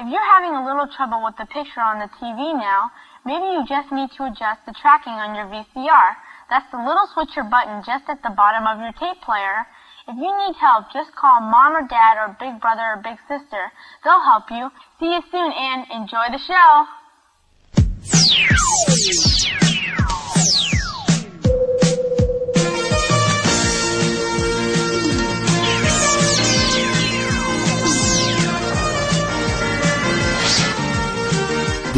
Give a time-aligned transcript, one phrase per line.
[0.00, 2.88] If you're having a little trouble with the picture on the TV now,
[3.28, 6.16] maybe you just need to adjust the tracking on your VCR.
[6.48, 9.68] That's the little switcher button just at the bottom of your tape player.
[10.08, 13.68] If you need help, just call mom or dad or big brother or big sister.
[14.02, 14.72] They'll help you.
[14.96, 16.88] See you soon and enjoy the show.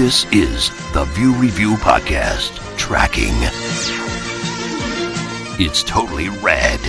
[0.02, 3.36] This is the View Review Podcast Tracking.
[5.64, 6.82] It's totally rad.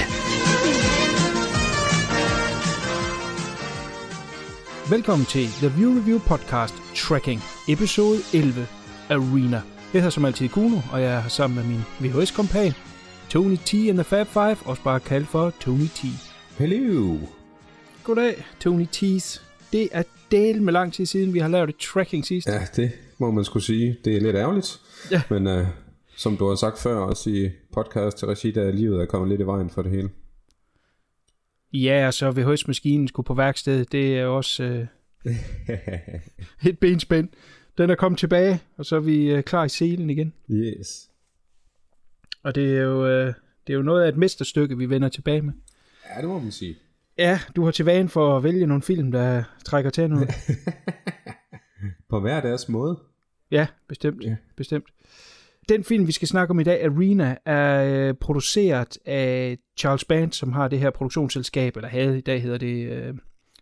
[4.89, 8.67] Velkommen til The View Review Podcast Tracking, episode 11,
[9.09, 9.61] Arena.
[9.93, 12.73] Jeg hedder som altid Kuno, og jeg er her sammen med min VHS-kompan,
[13.29, 16.05] Tony T and the Fab Five, også bare kaldt for Tony T.
[16.57, 17.17] Hello.
[18.03, 19.41] Goddag, Tony T's.
[19.71, 20.03] Det er
[20.33, 22.47] del med lang tid siden, vi har lavet et tracking sidst.
[22.47, 23.97] Ja, det må man skulle sige.
[24.05, 24.81] Det er lidt ærgerligt.
[25.11, 25.21] Ja.
[25.29, 25.67] Men uh,
[26.17, 29.41] som du har sagt før, også i podcast til regi, der livet er kommet lidt
[29.41, 30.09] i vejen for det hele.
[31.73, 34.87] Ja, og så VHS-maskinen skulle på værksted, det er også øh,
[36.69, 37.29] et benspænd.
[37.77, 40.33] Den er kommet tilbage, og så er vi øh, klar i selen igen.
[40.51, 41.09] yes.
[42.43, 43.33] Og det er jo, øh,
[43.67, 45.53] det er jo noget af et mesterstykke, vi vender tilbage med.
[46.15, 46.75] Ja, det må man sige.
[47.17, 50.29] Ja, du har til vane for at vælge nogle film, der trækker til noget.
[52.09, 52.99] På hver deres måde.
[53.51, 54.23] Ja, bestemt.
[54.23, 54.35] Ja.
[54.57, 54.85] bestemt.
[55.69, 60.31] Den film, vi skal snakke om i dag, Arena, er øh, produceret af Charles Band,
[60.31, 63.13] som har det her produktionsselskab, eller havde, i dag hedder det øh,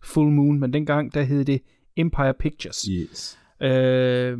[0.04, 1.62] Full Moon, men dengang, der hed det
[1.98, 2.82] Empire Pictures.
[2.82, 3.40] Yes.
[3.62, 4.38] Øh,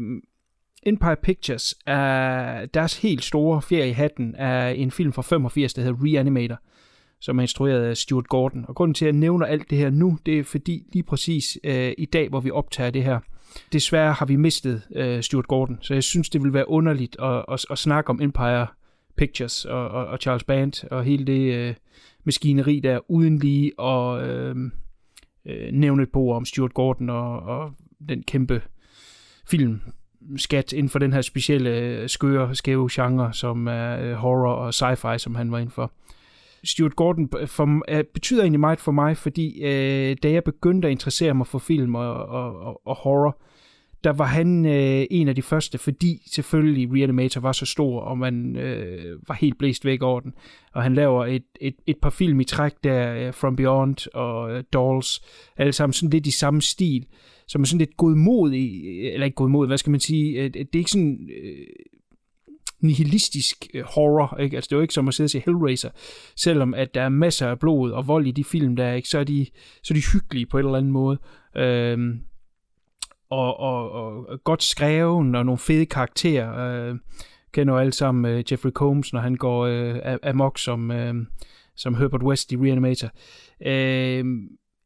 [0.84, 5.82] Empire Pictures er deres helt store ferie i hatten er en film fra 85, der
[5.82, 6.60] hedder Reanimator,
[7.22, 8.66] som er instrueret af Stuart Gordon.
[8.68, 11.58] Og grunden til, at jeg nævner alt det her nu, det er fordi lige præcis
[11.64, 13.20] øh, i dag, hvor vi optager det her,
[13.74, 17.46] desværre har vi mistet øh, Stuart Gordon, så jeg synes, det vil være underligt at,
[17.52, 18.68] at, at snakke om Empire
[19.18, 21.74] Pictures og, og, og Charles Band og hele det øh,
[22.24, 24.56] maskineri der, uden lige at øh,
[25.46, 27.72] øh, nævne et ord om Stuart Gordon og, og
[28.10, 28.62] den kæmpe
[29.50, 29.82] film
[30.38, 34.70] skat inden for den her specielle øh, skøre, skæve genre, som er øh, horror og
[34.70, 35.92] sci-fi, som han var inden for.
[36.64, 40.92] Stuart Gordon for, er, betyder egentlig meget for mig, fordi øh, da jeg begyndte at
[40.92, 43.42] interessere mig for film og, og, og, og horror,
[44.04, 48.18] der var han øh, en af de første, fordi selvfølgelig Reanimator var så stor, og
[48.18, 50.34] man øh, var helt blæst væk over den.
[50.74, 54.54] Og han laver et, et, et par film i træk der, uh, From Beyond og
[54.54, 55.22] uh, Dolls,
[55.58, 57.06] alle sammen sådan lidt i samme stil,
[57.48, 60.76] som er sådan lidt godmodig, øh, eller ikke godmodig, hvad skal man sige, uh, det
[60.76, 61.20] er ikke sådan...
[61.22, 61.92] Uh,
[62.84, 64.56] nihilistisk øh, horror, ikke?
[64.56, 65.90] Altså det er jo ikke som at sidde og se Hellraiser,
[66.36, 69.10] selvom at der er masser af blod og vold i de film, der er, ikke?
[69.10, 69.46] Så, er de,
[69.84, 71.18] så er de hyggelige på en eller anden måde.
[71.56, 72.20] Øhm,
[73.30, 76.90] og, og, og godt skreven og nogle fede karakterer.
[76.90, 76.96] Øh,
[77.52, 81.14] kender jo alle sammen øh, Jeffrey Combs, når han går øh, amok som, øh,
[81.76, 83.10] som Herbert West i Reanimator.
[83.66, 84.26] Øh,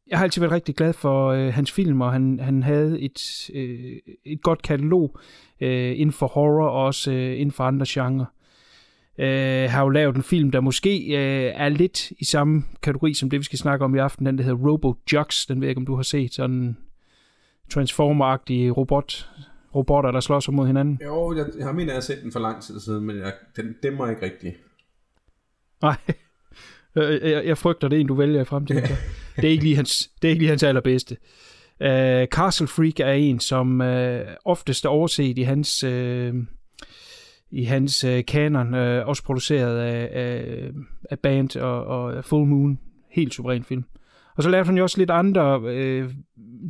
[0.08, 3.50] jeg har altid været rigtig glad for øh, hans film, og han, han havde et,
[3.54, 5.18] øh, et godt katalog
[5.60, 8.26] øh, inden for horror og også øh, inden for andre genrer.
[9.18, 13.30] Øh, har jo lavet en film, der måske øh, er lidt i samme kategori som
[13.30, 14.26] det, vi skal snakke om i aften.
[14.26, 15.46] Den, der hedder Robo Jux.
[15.46, 16.34] Den ved jeg ikke, om du har set.
[16.34, 16.76] Sådan en
[17.68, 19.30] Transformer-agtig robot,
[19.74, 21.00] robotter, der slår sig mod hinanden.
[21.04, 23.32] Jo, jeg, jeg har mener, jeg har set den for lang tid siden, men jeg,
[23.56, 24.56] den dæmmer ikke rigtigt.
[25.82, 25.96] Nej,
[26.94, 28.82] jeg, jeg, jeg frygter det en, du vælger i fremtiden.
[29.36, 31.16] det, er ikke lige hans, det er ikke lige hans allerbedste.
[31.80, 36.34] Uh, Castle Freak er en, som uh, oftest er overset i hans, uh,
[37.50, 40.70] i hans uh, kanon, uh, også produceret af, af,
[41.10, 42.78] af Band og, og Full Moon.
[43.10, 43.84] Helt suveræn film.
[44.36, 46.10] Og så lavede han jo også lidt andre øh,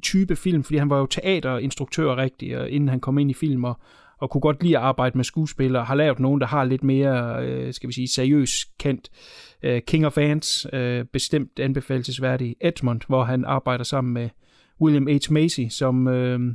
[0.03, 3.65] type film, fordi han var jo teaterinstruktør rigtig, og inden han kom ind i film,
[3.65, 3.81] og,
[4.19, 7.47] og kunne godt lide at arbejde med skuespillere, har lavet nogen, der har lidt mere,
[7.47, 9.11] øh, skal vi sige, seriøs kendt.
[9.63, 12.57] Øh, King of Ants, øh, bestemt anbefalesværdig.
[12.61, 14.29] Edmund, hvor han arbejder sammen med
[14.81, 15.33] William H.
[15.33, 16.55] Macy, som øh,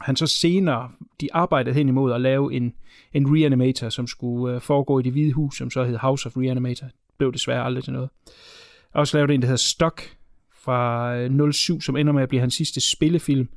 [0.00, 0.90] han så senere,
[1.20, 2.72] de arbejdede hen imod at lave en,
[3.12, 6.36] en reanimator, som skulle øh, foregå i det hvide hus, som så hed House of
[6.36, 6.86] Reanimator.
[7.18, 8.08] Blev desværre aldrig til noget.
[8.26, 10.16] Jeg har også lavet en, der hedder Stock
[10.54, 13.48] fra øh, 07, som ender med at blive hans sidste spillefilm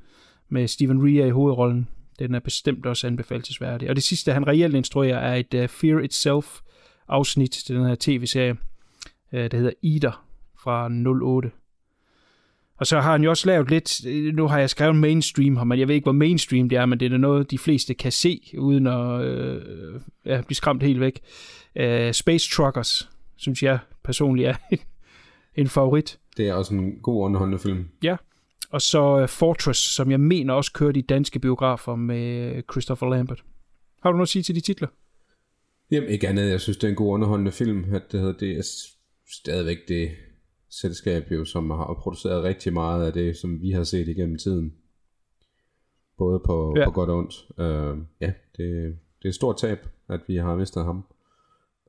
[0.50, 1.88] med Steven Rea i hovedrollen.
[2.20, 3.90] Den er bestemt også anbefalesværdig.
[3.90, 6.60] Og det sidste, han reelt instruerer, er et uh, Fear Itself
[7.08, 8.52] afsnit til den her tv-serie,
[9.32, 10.26] uh, der hedder Eater
[10.64, 10.90] fra
[11.24, 11.52] 08.
[12.78, 14.02] Og så har han jo også lavet lidt,
[14.36, 17.00] nu har jeg skrevet mainstream her, men jeg ved ikke, hvor mainstream det er, men
[17.00, 19.62] det er noget, de fleste kan se, uden at øh,
[20.26, 21.20] ja, blive skræmt helt væk.
[21.80, 24.56] Uh, Space Truckers, synes jeg personligt er
[25.62, 26.20] en favorit.
[26.38, 27.88] Det er også en god underholdende film.
[28.04, 28.16] Ja,
[28.69, 33.44] Og så uh, Fortress, som jeg mener også kørte i danske biografer med Christopher Lambert.
[34.04, 34.88] Har du noget at sige til de titler?
[35.92, 38.57] Jamen ikke andet, jeg synes det er en god underholdende film, at det, hedder, det
[38.57, 38.63] er
[39.34, 40.12] stadigvæk det
[40.69, 44.74] selskab jo, som har produceret rigtig meget af det, som vi har set igennem tiden.
[46.18, 46.86] Både på, ja.
[46.86, 47.34] på godt og ondt.
[47.50, 51.06] Uh, ja, det, det er et stort tab, at vi har mistet ham.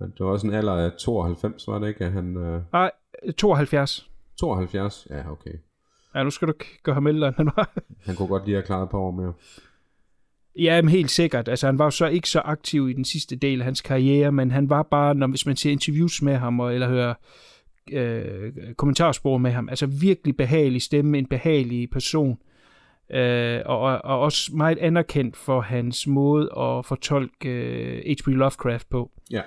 [0.00, 2.04] Men det var også en alder af 92, var det ikke?
[2.04, 2.72] At han, uh...
[2.72, 2.90] Nej,
[3.36, 4.10] 72.
[4.36, 5.06] 72?
[5.10, 5.52] Ja, okay.
[6.16, 6.52] Ja, nu skal du
[6.82, 7.70] gøre ham ældre, end han var.
[8.04, 9.32] han kunne godt lige have klaret et par år mere.
[10.58, 11.48] Ja, men helt sikkert.
[11.48, 14.50] Altså, han var så ikke så aktiv i den sidste del af hans karriere, men
[14.50, 17.14] han var bare, når, hvis man ser interviews med ham, og, eller hører
[17.92, 22.38] øh, kommentarspor med ham, altså virkelig behagelig stemme, en behagelig person,
[23.10, 28.26] øh, og, og også meget anerkendt for hans måde at fortolke øh, H.P.
[28.26, 29.10] Lovecraft på.
[29.30, 29.42] Ja.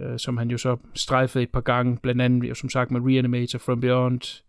[0.00, 3.58] Øh, som han jo så strejfede et par gange, blandt andet, som sagt, med Reanimator,
[3.58, 4.42] From Beyond,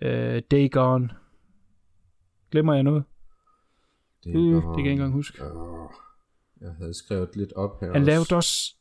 [0.00, 1.08] øh, Day Gone.
[2.50, 3.04] Glemmer jeg noget?
[4.24, 5.42] Det, uh, det kan jeg ikke engang huske.
[5.42, 5.90] Uh,
[6.60, 8.10] jeg havde skrevet lidt op her Han også.
[8.10, 8.76] lavede også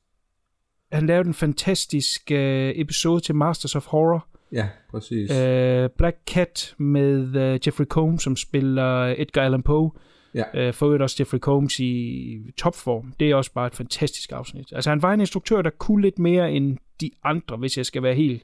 [0.92, 4.28] han lavede en fantastisk øh, episode til Masters of Horror.
[4.52, 5.32] Ja, præcis.
[5.32, 9.92] Øh, Black Cat med øh, Jeffrey Combs, som spiller Edgar Allan Poe.
[10.34, 10.44] Ja.
[10.68, 13.14] Øh, for øvrigt også Jeffrey Combs i topform.
[13.20, 14.74] Det er også bare et fantastisk afsnit.
[14.76, 18.04] Altså han var en instruktør, der kunne lidt mere end de andre, hvis jeg skal
[18.04, 18.44] være helt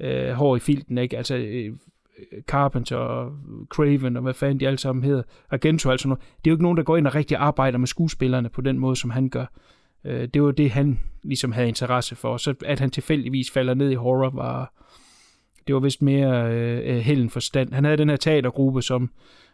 [0.00, 0.98] øh, hård i filten.
[0.98, 1.16] Ikke?
[1.16, 1.76] Altså øh,
[2.46, 3.32] Carpenter og
[3.68, 5.22] Craven og hvad fanden de alle sammen hedder.
[5.50, 6.22] Argento og alt sådan noget.
[6.22, 8.78] Det er jo ikke nogen, der går ind og rigtig arbejder med skuespillerne på den
[8.78, 9.46] måde, som han gør.
[10.04, 12.36] Øh, det var det, han ligesom havde interesse for.
[12.36, 14.72] Så at han tilfældigvis falder ned i horror, var
[15.66, 17.72] det var vist mere øh, held forstand.
[17.72, 19.10] Han havde den her teatergruppe, som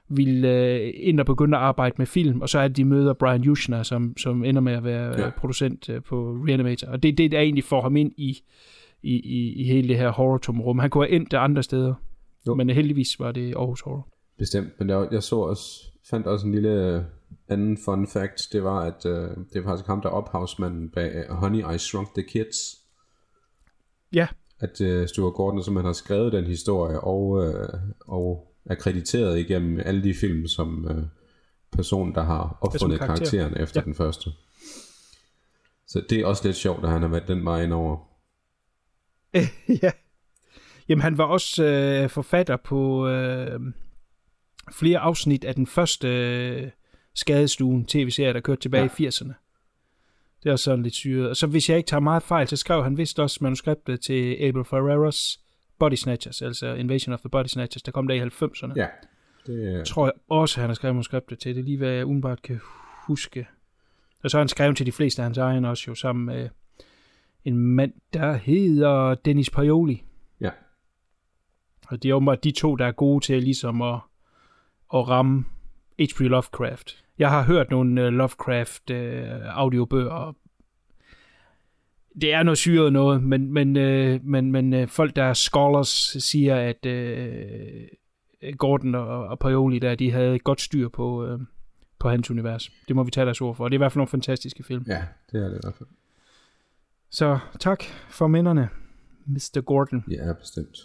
[0.08, 3.12] ville øh, ind og begynde at arbejde med film, og så er det, de møder
[3.12, 5.30] Brian Yushner, som, som ender med at være ja.
[5.30, 6.88] producent øh, på Reanimator.
[6.88, 8.42] Og det er det, der egentlig får ham ind i,
[9.02, 10.78] i, i, i hele det her horror-tomrum.
[10.78, 11.94] Han kunne have endt andre steder,
[12.46, 12.54] jo.
[12.54, 14.08] men heldigvis var det Aarhus Horror.
[14.38, 17.06] Bestemt, men der, jeg så også, fandt også en lille
[17.48, 21.74] anden fun fact, det var, at øh, det var faktisk ham, der ophavsmanden bag Honey,
[21.74, 22.78] I Shrunk the Kids.
[24.12, 24.26] Ja.
[24.60, 27.68] At øh, Stuart Gordon som han har skrevet den historie, og, øh,
[28.00, 31.04] og er krediteret igennem alle de film, som øh,
[31.72, 33.16] person, der har opfundet karakter.
[33.16, 33.84] karakteren efter ja.
[33.84, 34.30] den første.
[35.86, 38.11] Så det er også lidt sjovt, at han har været den vej ind over.
[39.82, 39.90] ja.
[40.88, 43.60] Jamen, han var også øh, forfatter på øh,
[44.72, 46.70] flere afsnit af den første øh,
[47.14, 49.04] Skadestuen tv-serie, der kørte tilbage ja.
[49.04, 49.32] i 80'erne.
[50.42, 51.28] Det er også sådan lidt syret.
[51.28, 54.36] Og så hvis jeg ikke tager meget fejl, så skrev han vist også manuskriptet til
[54.40, 55.40] Abel Ferreras
[55.78, 58.72] Body Snatchers, altså Invasion of the Body Snatchers, der kom der i 90'erne.
[58.76, 58.86] Ja.
[59.46, 61.54] Det tror jeg også, han har skrevet manuskriptet til.
[61.54, 62.60] Det er lige, hvad jeg umiddelbart kan
[63.06, 63.46] huske.
[64.22, 66.48] Og så har han skrevet til de fleste af hans egne også jo, sammen med
[67.44, 70.02] en mand, der hedder Dennis Paioli.
[70.40, 70.50] Ja.
[71.88, 74.00] Og det er åbenbart de to, der er gode til ligesom at,
[74.94, 75.44] at ramme
[75.98, 76.20] H.P.
[76.20, 77.04] Lovecraft.
[77.18, 78.96] Jeg har hørt nogle uh, Lovecraft uh,
[79.42, 80.36] audiobøger, og
[82.20, 86.16] det er noget syret noget, men, men, uh, men, men uh, folk, der er scholars,
[86.18, 91.40] siger, at uh, Gordon og, og Paoli, der, de havde godt styr på, uh,
[91.98, 92.70] på hans univers.
[92.88, 93.68] Det må vi tage deres ord for.
[93.68, 94.84] Det er i hvert fald nogle fantastiske film.
[94.88, 95.02] Ja,
[95.32, 95.88] det er det i hvert fald.
[97.12, 98.68] Så tak for minderne,
[99.26, 99.60] Mr.
[99.60, 100.04] Gordon.
[100.10, 100.78] Ja, bestemt.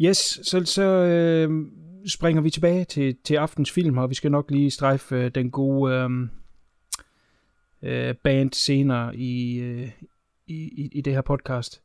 [0.00, 1.66] Yes, så, så øh,
[2.08, 5.50] springer vi tilbage til, til aftens film, og vi skal nok lige strejfe øh, den
[5.50, 6.10] gode øh,
[7.82, 9.90] øh, band senere i, øh,
[10.46, 11.82] i, i det her podcast.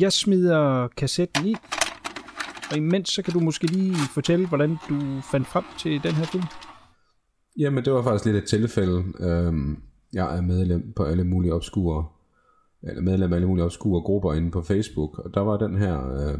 [0.00, 1.54] Jeg smider kassetten i,
[2.70, 6.24] og imens så kan du måske lige fortælle, hvordan du fandt frem til den her
[6.24, 6.44] film.
[7.58, 9.04] Jamen, det var faktisk lidt et tilfælde.
[9.20, 9.82] Øhm,
[10.14, 12.06] jeg er medlem på alle mulige obskure,
[12.82, 16.12] eller medlem af alle mulige obskure grupper inde på Facebook, og der var den her
[16.12, 16.38] øh,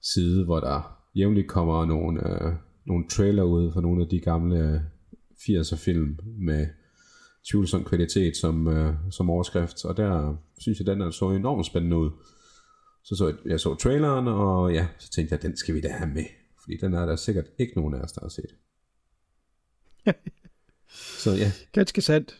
[0.00, 2.52] side, hvor der jævnligt kommer nogle, øh,
[2.84, 4.80] nogle trailer ud for nogle af de gamle øh,
[5.32, 6.66] 80'er film med
[7.50, 11.96] tvivlsom kvalitet som, øh, som overskrift, og der synes jeg, den der så enormt spændende
[11.96, 12.10] ud.
[13.04, 16.10] Så, så jeg så traileren, og ja, så tænkte jeg, den skal vi da have
[16.10, 16.24] med,
[16.62, 18.54] fordi den er der sikkert ikke nogen af os, der har set.
[20.94, 21.52] så ja.
[21.72, 22.34] Ganske sandt.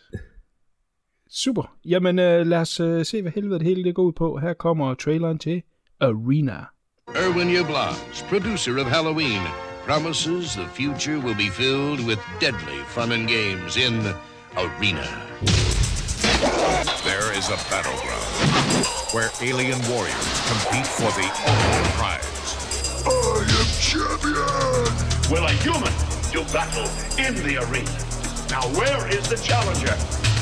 [1.31, 1.77] Super.
[1.85, 4.39] Jamen øh, lad os øh, se, hvad helvede det hele det går ud på.
[4.39, 5.63] Her kommer traileren til
[6.01, 6.65] Arena.
[7.09, 9.43] Erwin Yablans, producer of Halloween,
[9.87, 13.95] promises the future will be filled with deadly fun and games in
[14.57, 15.07] Arena.
[17.11, 18.33] There is a battleground
[19.15, 22.49] where alien warriors compete for the ultimate prize.
[23.07, 24.93] I am champion!
[25.31, 25.95] Will a human
[26.33, 26.89] do battle
[27.25, 28.14] in the arena?
[28.51, 29.93] Now, where is the challenger?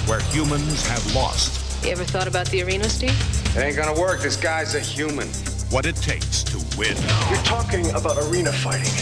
[0.09, 1.85] Where humans have lost.
[1.85, 3.16] You ever thought about the arena, Steve?
[3.56, 4.21] It ain't gonna work.
[4.21, 5.28] This guy's a human.
[5.73, 6.94] what it takes to win.
[7.30, 8.92] You're talking about arena fighting.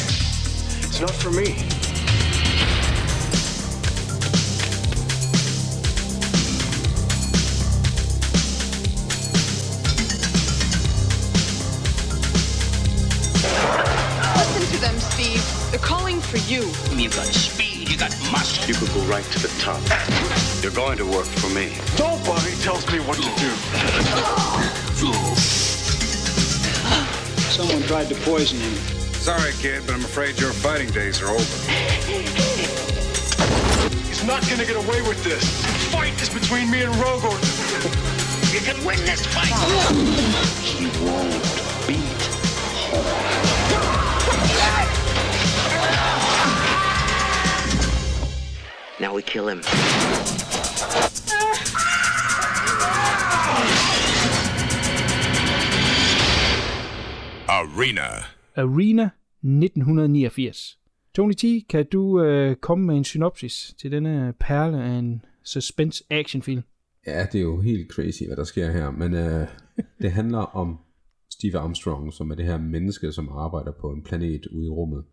[0.87, 1.57] It's not for me.
[14.37, 15.71] Listen to them, Steve.
[15.73, 16.63] They're calling for you.
[16.97, 18.65] You've got speed, you got muscle.
[18.69, 19.83] You could go right to the top.
[20.63, 21.75] You're going to work for me.
[21.99, 23.51] Nobody tells me what to do.
[27.51, 28.75] Someone tried to poison him.
[29.13, 31.73] Sorry, kid, but I'm afraid your fighting days are over.
[34.09, 35.43] He's not gonna get away with this.
[35.61, 37.35] The fight is between me and Rogor.
[38.55, 39.53] You can win this fight.
[40.63, 41.50] He won't
[49.01, 49.61] Now we kill him.
[57.49, 58.25] Arena.
[58.57, 59.11] Arena
[59.43, 60.79] 1989.
[61.15, 66.05] Tony T, kan du øh, komme med en synopsis til denne perle af en suspense
[66.11, 66.63] actionfilm?
[67.07, 69.49] Ja, det er jo helt crazy, hvad der sker her, men øh,
[70.03, 70.79] det handler om
[71.31, 75.05] Steve Armstrong, som er det her menneske, som arbejder på en planet ude i rummet.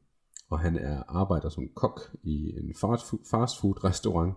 [0.50, 2.75] Og han er arbejder som kok i en
[3.32, 4.34] fast food, restaurant.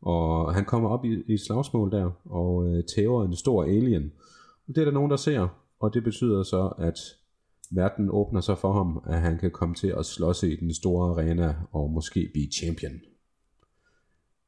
[0.00, 4.12] Og han kommer op i, i et slagsmål der, og øh, tæver en stor alien.
[4.68, 5.48] Og det er der nogen, der ser,
[5.80, 6.98] og det betyder så, at
[7.70, 11.10] verden åbner sig for ham, at han kan komme til at slås i den store
[11.10, 12.92] arena, og måske blive champion.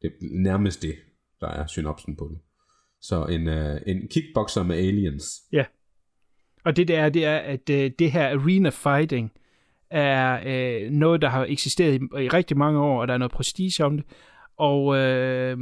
[0.03, 0.95] Det er nærmest det,
[1.41, 2.39] der er synopsen på det.
[3.01, 5.43] Så en, øh, en kickboxer med aliens.
[5.53, 5.65] Ja.
[6.65, 9.33] Og det der, det er, at øh, det her arena fighting
[9.91, 13.33] er øh, noget, der har eksisteret i, i rigtig mange år, og der er noget
[13.33, 14.07] prestige om det.
[14.57, 15.59] Og øh,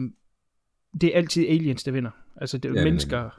[1.01, 2.11] det er altid aliens, der vinder.
[2.37, 3.31] Altså det er Ja, er mennesker.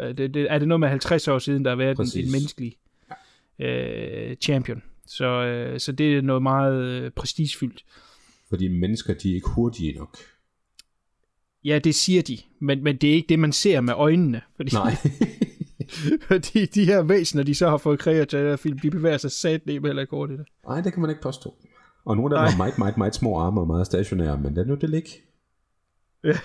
[0.00, 2.32] Øh, det, det, er det noget med 50 år siden, der har været en, en
[2.32, 2.76] menneskelig
[3.58, 4.82] øh, champion.
[5.06, 7.84] Så, øh, så det er noget meget øh, prestigefyldt.
[8.48, 10.16] Fordi mennesker, de er ikke hurtige nok.
[11.64, 14.40] Ja, det siger de, men, men det er ikke det, man ser med øjnene.
[14.56, 14.96] Fordi, Nej.
[16.30, 19.16] fordi de her væsener, de så har fået kreeret til den her film, de bevæger
[19.16, 20.40] sig sat ned med heller ikke hurtigt.
[20.68, 21.54] Nej, det kan man ikke påstå.
[22.04, 24.64] Og nogle af dem har meget, meget, meget små arme og meget stationære, men lad
[24.64, 25.10] nu det ligge.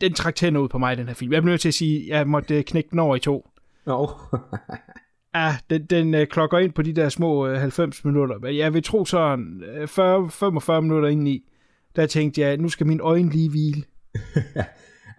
[0.00, 1.32] Den trak tænder ud på mig, den her film.
[1.32, 3.48] Jeg bliver nødt til at sige, at jeg måtte øh, knække den over i to.
[3.86, 4.10] Nå,
[5.34, 8.38] Ja, den, den øh, klokker ind på de der små øh, 90 minutter.
[8.38, 11.50] Men jeg vil tro sådan, øh, 40, 45 minutter indeni,
[11.96, 13.82] der tænkte jeg, nu skal min øjne lige hvile.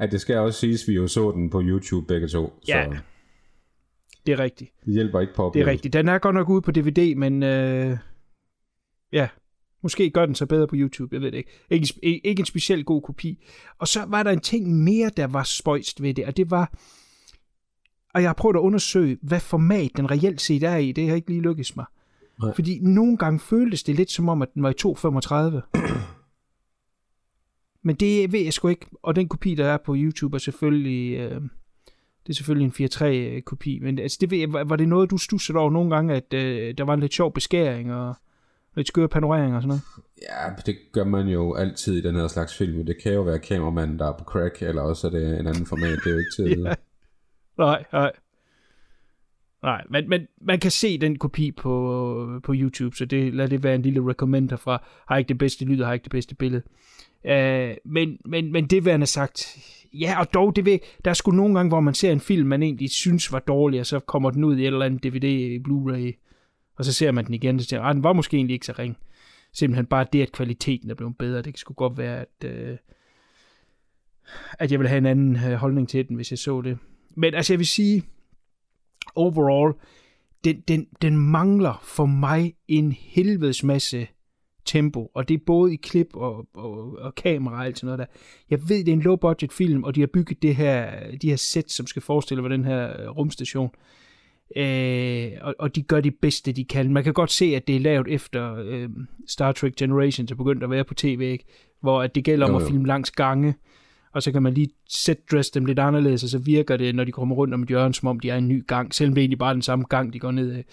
[0.02, 2.54] At det skal også siges, vi jo så den på YouTube begge to.
[2.68, 2.86] Ja.
[2.92, 2.98] Så
[4.26, 4.72] Det er rigtigt.
[4.86, 5.94] det hjælper ikke på Det er rigtigt.
[5.94, 7.98] Den er godt nok ude på DVD, men øh,
[9.14, 9.28] ja,
[9.84, 11.52] måske gør den så bedre på YouTube, jeg ved det ikke.
[11.70, 13.44] Ikke, en ikke en specielt god kopi.
[13.80, 16.74] Og så var der en ting mere, der var spøjst ved det, og det var,
[18.14, 20.92] og jeg har prøvet at undersøge, hvad format den reelt set er i.
[20.92, 21.86] Det har ikke lige lykkes mig.
[22.44, 22.56] Nej.
[22.56, 26.21] Fordi nogle gange føltes det lidt som om, at den var i 2.35.
[27.84, 28.86] Men det ved jeg sgu ikke.
[29.04, 31.18] Og den kopi, der er på YouTube, er selvfølgelig...
[31.18, 31.42] Øh,
[32.28, 32.88] det er selvfølgelig en
[33.38, 36.16] 4.3 kopi, men altså, det ved jeg, var det noget, du stussede over nogle gange,
[36.16, 38.16] at øh, der var en lidt sjov beskæring og
[38.76, 39.82] lidt skøre panorering og sådan noget?
[40.22, 42.86] Ja, det gør man jo altid i den her slags film.
[42.86, 45.66] Det kan jo være kameramanden, der er på crack, eller også er det en anden
[45.66, 46.00] format.
[46.04, 46.78] Det er jo ikke til at.
[47.58, 47.64] Ja.
[47.64, 48.12] Nej, nej.
[49.64, 53.64] Nej, men, men man kan se den kopi på, på YouTube, så det, lad det
[53.64, 56.36] være en lille recommender fra, Har ikke det bedste lyd, og har ikke det bedste
[56.36, 56.64] billede.
[57.24, 59.58] Uh, men, men, men det værende sagt,
[59.94, 62.48] ja, og dog, det ved, der er sgu nogle gange, hvor man ser en film,
[62.48, 65.60] man egentlig synes var dårlig, og så kommer den ud i et eller andet DVD,
[65.68, 66.28] Blu-ray,
[66.76, 68.66] og så ser man den igen, og så siger, ah, den var måske egentlig ikke
[68.66, 68.98] så ring.
[69.54, 71.42] Simpelthen bare det, at kvaliteten er blevet bedre.
[71.42, 72.78] Det skulle godt være, at, uh,
[74.60, 76.78] at jeg ville have en anden uh, holdning til den, hvis jeg så det.
[77.16, 78.04] Men altså, jeg vil sige,
[79.16, 79.74] overall,
[80.44, 84.08] den, den, den mangler for mig en helvedes masse
[84.66, 88.00] tempo, og det er både i klip og, og, og kamera og alt sådan noget
[88.00, 88.06] der.
[88.50, 90.92] Jeg ved, det er en low-budget film, og de har bygget det her,
[91.22, 93.70] de her sæt, som skal forestille hvad den her øh, rumstation.
[94.56, 96.94] Øh, og, og de gør det bedste, de kan.
[96.94, 98.90] Man kan godt se, at det er lavet efter øh,
[99.28, 101.46] Star Trek Generations, der begyndte at være på tv, ikke?
[101.82, 102.68] hvor at det gælder om Jo, at jo.
[102.68, 103.56] filme langs gange,
[104.14, 107.04] og så kan man lige set dress dem lidt anderledes, og så virker det, når
[107.04, 109.22] de kommer rundt om et hjørne, som om de er en ny gang, selvom det
[109.22, 110.66] er egentlig bare den samme gang, de går ned af.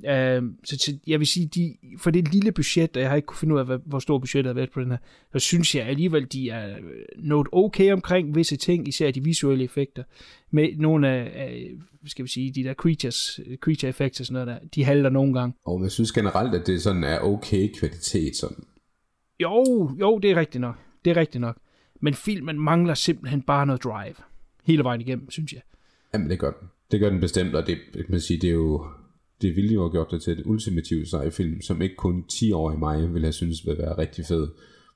[0.00, 3.26] Uh, så, så jeg vil sige, de, for det lille budget, og jeg har ikke
[3.26, 4.98] kunne finde ud af, hvad, hvor stor budgettet har været på den her,
[5.32, 6.76] så synes jeg alligevel, de er
[7.16, 10.02] noget okay omkring visse ting, især de visuelle effekter.
[10.50, 11.70] Med nogle af, af
[12.06, 15.34] skal vi sige, de der creatures, creature effects og sådan noget der, de halter nogle
[15.34, 15.54] gange.
[15.66, 18.36] Og jeg synes generelt, at det sådan er okay kvalitet.
[18.36, 18.64] Sådan.
[19.42, 20.76] Jo, jo, det er rigtigt nok.
[21.04, 21.56] Det er rigtigt nok.
[22.00, 24.14] Men filmen mangler simpelthen bare noget drive.
[24.64, 25.62] Hele vejen igennem, synes jeg.
[26.14, 26.68] Jamen, det gør den.
[26.90, 28.86] Det gør den bestemt, og det, kan man sige, det er jo,
[29.42, 32.72] det ville jo have gjort det til et ultimativt sci-film, som ikke kun 10 år
[32.72, 34.48] i mig ville have synes ville være rigtig fed,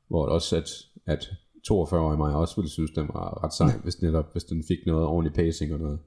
[0.08, 0.70] hvor også at,
[1.06, 1.30] at
[1.64, 4.64] 42 år i mig også ville synes, den var ret sej, hvis, netop, hvis den
[4.68, 5.98] fik noget ordentlig pacing og noget,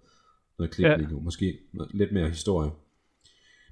[0.59, 1.17] noget klipning, ja.
[1.17, 2.71] måske noget, lidt mere historie.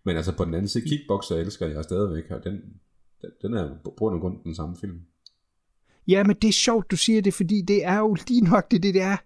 [0.06, 2.62] Men altså på den anden side, Kickboxer elsker jeg stadigvæk, og den,
[3.42, 5.02] den er på grund af grund den samme film.
[6.08, 8.84] Ja, men det er sjovt, du siger det, fordi det er jo lige nok det,
[8.84, 9.18] det er.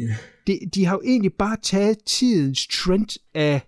[0.00, 0.14] Yeah.
[0.46, 3.60] De, de har jo egentlig bare taget tidens trend af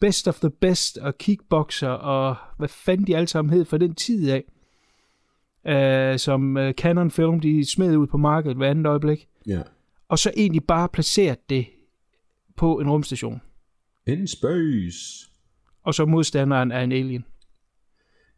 [0.00, 3.94] Best of the Best og Kickboxer og hvad fanden de alle sammen hed for den
[3.94, 4.44] tid af.
[5.64, 9.28] Uh, som uh, Canon Film, de smed ud på markedet hver andet øjeblik.
[9.46, 9.52] Ja.
[9.52, 9.64] Yeah.
[10.08, 11.66] Og så egentlig bare placeret det
[12.56, 13.40] på en rumstation.
[14.06, 15.30] In space.
[15.82, 17.24] Og så modstanderen er en alien.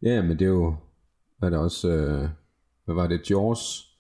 [0.03, 0.77] Ja, men det er jo,
[1.43, 2.29] er det også, øh,
[2.95, 3.91] hvad var det, Jaws,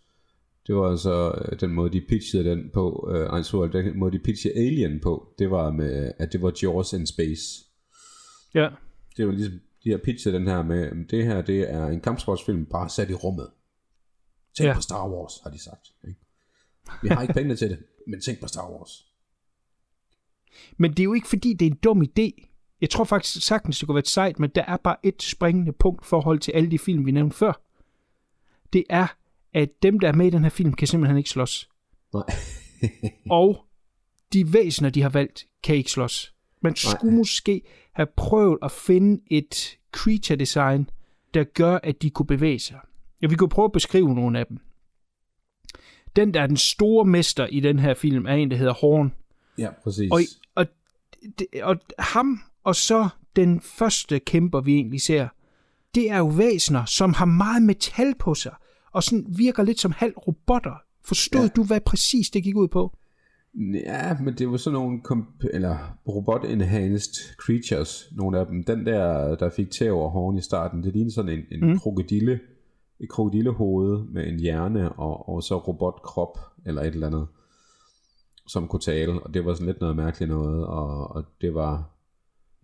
[0.66, 4.18] det var altså øh, den måde, de pitchede den på, øh, altså den måde, de
[4.18, 7.64] pitchede Alien på, det var med, at det var Jaws in space.
[8.54, 8.68] Ja.
[9.16, 12.66] Det var ligesom, de har pitchet den her med, det her, det er en kampsportsfilm,
[12.66, 13.50] bare sat i rummet.
[14.56, 14.74] Tænk ja.
[14.74, 15.92] på Star Wars, har de sagt.
[16.08, 16.20] Ikke?
[17.02, 19.06] Vi har ikke penge til det, men tænk på Star Wars.
[20.76, 22.46] Men det er jo ikke fordi, det er en dum idé.
[22.80, 26.06] Jeg tror faktisk sagtens, det kunne være sejt, men der er bare et springende punkt
[26.06, 27.69] forhold til alle de film, vi nævnte før.
[28.72, 29.06] Det er,
[29.54, 31.68] at dem, der er med i den her film, kan simpelthen ikke slås.
[32.14, 32.24] Nej.
[33.40, 33.64] og
[34.32, 36.34] de væsener, de har valgt, kan ikke slås.
[36.62, 37.18] Man skulle Nej.
[37.18, 37.62] måske
[37.92, 40.90] have prøvet at finde et creature design,
[41.34, 42.78] der gør, at de kunne bevæge sig.
[43.22, 44.58] Ja, vi kunne prøve at beskrive nogle af dem.
[46.16, 49.14] Den, der er den store mester i den her film, er en, der hedder Horn.
[49.58, 50.10] Ja, præcis.
[50.12, 50.20] Og,
[50.54, 50.66] og,
[51.62, 55.28] og ham og så den første kæmper, vi egentlig ser,
[55.94, 58.54] det er jo væsener, som har meget metal på sig,
[58.92, 60.82] og sådan virker lidt som halv robotter.
[61.04, 61.48] Forstod ja.
[61.48, 62.96] du, hvad præcis det gik ud på?
[63.54, 68.64] Ja, men det var sådan nogle komp- eller robot-enhanced creatures, nogle af dem.
[68.64, 71.78] Den der, der fik tæv over horn i starten, det lignede sådan en, en mm.
[71.78, 72.40] krokodille,
[73.00, 77.26] et krokodillehoved med en hjerne og, og så robotkrop eller et eller andet,
[78.46, 81.90] som kunne tale, og det var sådan lidt noget mærkeligt noget, og, og det var,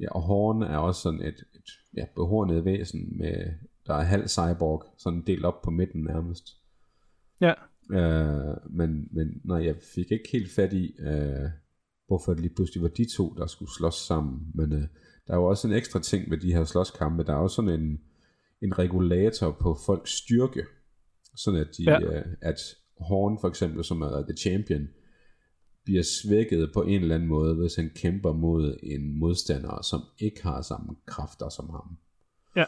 [0.01, 3.53] ja, og horn er også sådan et, et ja, behornet væsen med,
[3.87, 6.44] der er halv cyborg, sådan delt op på midten nærmest.
[7.40, 7.53] Ja.
[7.90, 11.51] Øh, men, men nej, jeg fik ikke helt fat i, øh,
[12.07, 14.53] hvorfor det lige pludselig var de to, der skulle slås sammen.
[14.55, 14.83] Men øh,
[15.27, 17.25] der er jo også en ekstra ting ved de her slåskampe.
[17.25, 18.01] Der er også sådan en,
[18.62, 20.62] en regulator på folks styrke.
[21.37, 22.01] Sådan at, de, ja.
[22.01, 22.61] øh, at
[23.01, 24.88] Horn for eksempel, som er the champion,
[25.85, 30.42] bliver svækket på en eller anden måde, hvis han kæmper mod en modstander, som ikke
[30.42, 31.96] har samme kræfter som ham.
[32.57, 32.64] Ja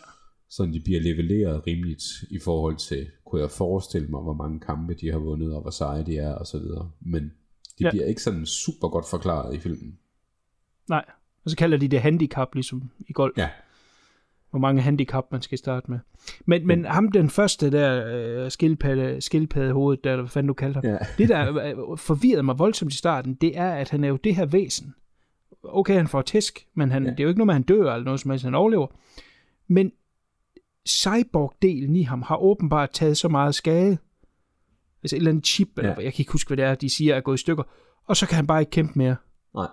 [0.51, 4.95] så de bliver leveleret rimeligt i forhold til, kunne jeg forestille mig, hvor mange kampe
[4.95, 6.91] de har vundet, og hvor seje de er, og så videre.
[7.01, 7.33] Men
[7.79, 7.91] de ja.
[7.91, 9.99] bliver ikke sådan super godt forklaret i filmen.
[10.89, 11.05] Nej,
[11.45, 13.39] og så kalder de det handicap, ligesom i golf.
[13.39, 13.49] Ja.
[14.51, 15.99] Hvor mange handicap man skal starte med.
[16.47, 16.91] Men, men ja.
[16.91, 20.99] ham den første der, uh, skildpadde, skildpadde hovedet, der, hvad fanden du kalder ja.
[21.19, 24.37] det der uh, forvirrede mig voldsomt i starten, det er, at han er jo det
[24.37, 24.95] her væsen.
[25.63, 27.11] Okay, han får tæsk, men han, ja.
[27.11, 28.87] det er jo ikke noget med, at han dør eller noget som helst, han overlever.
[29.69, 29.93] Men
[30.89, 33.99] cyborg-delen i ham har åbenbart taget så meget skade.
[35.03, 35.83] Altså et eller andet chip, ja.
[35.83, 37.63] eller jeg kan ikke huske, hvad det er, de siger er gået i stykker.
[38.05, 39.17] Og så kan han bare ikke kæmpe mere.
[39.55, 39.69] Nej.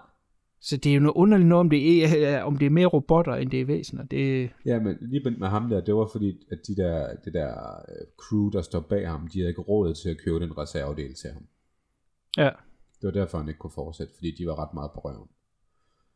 [0.59, 3.35] Så det er jo noget underligt noget, om det er, om det er mere robotter,
[3.35, 4.03] end det er væsener.
[4.03, 4.51] Det...
[4.65, 8.07] Ja, men lige med ham der, det var fordi, at de der, det der øh,
[8.17, 11.29] crew, der står bag ham, de havde ikke råd til at købe den reservedel til
[11.29, 11.47] ham.
[12.37, 12.49] Ja.
[13.01, 15.29] Det var derfor, han ikke kunne fortsætte, fordi de var ret meget på røven.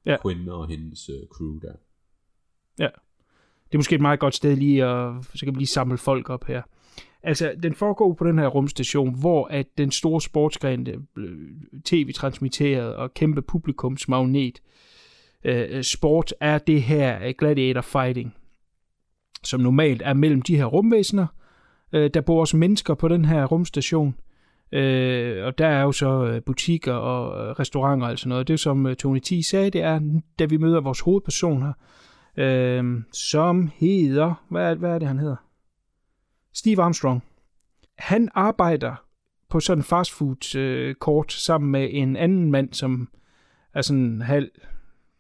[0.05, 0.17] Ja.
[0.21, 1.73] Quinn og hendes uh, crew der.
[2.79, 2.89] Ja
[3.71, 6.29] det er måske et meget godt sted lige at, så kan vi lige samle folk
[6.29, 6.61] op her.
[7.23, 11.37] Altså, den foregår på den her rumstation, hvor at den store sportsgren, øh,
[11.85, 14.61] tv-transmitteret og kæmpe publikumsmagnet,
[15.43, 18.35] øh, øh, sport er det her øh, gladiator fighting,
[19.43, 21.27] som normalt er mellem de her rumvæsener.
[21.93, 24.15] Øh, der bor også mennesker på den her rumstation,
[24.71, 28.47] øh, og der er jo så butikker og restauranter og sådan noget.
[28.47, 31.73] Det som Tony T sagde, det er, da vi møder vores hovedpersoner,
[32.37, 35.35] øh, som hedder, hvad hvad er det, han hedder?
[36.53, 37.23] Steve Armstrong.
[37.97, 38.95] Han arbejder
[39.49, 43.09] på sådan en fastfood øh, kort sammen med en anden mand, som
[43.73, 44.51] er sådan halv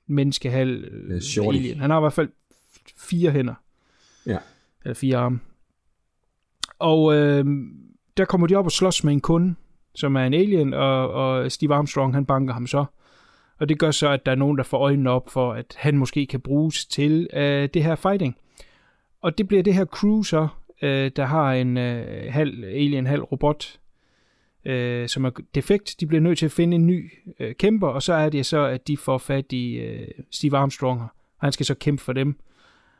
[0.07, 1.79] menneske, halv øh, alien.
[1.79, 2.29] Han har i hvert fald
[2.97, 3.53] fire hænder.
[4.25, 4.37] Ja.
[4.83, 5.39] Eller fire arme.
[6.79, 7.45] Og øh,
[8.17, 9.55] der kommer de op og slås med en kunde,
[9.95, 12.85] som er en alien, og, og Steve Armstrong, han banker ham så.
[13.59, 15.97] Og det gør så, at der er nogen, der får øjnene op for, at han
[15.97, 18.37] måske kan bruges til øh, det her fighting.
[19.21, 20.47] Og det bliver det her crew så,
[20.81, 23.79] øh, der har en øh, halv alien, halv robot
[24.65, 25.95] øh, som er defekt.
[25.99, 28.65] De bliver nødt til at finde en ny øh, kæmper, og så er det så,
[28.65, 32.39] at de får fat i øh, Steve Armstrong, og han skal så kæmpe for dem.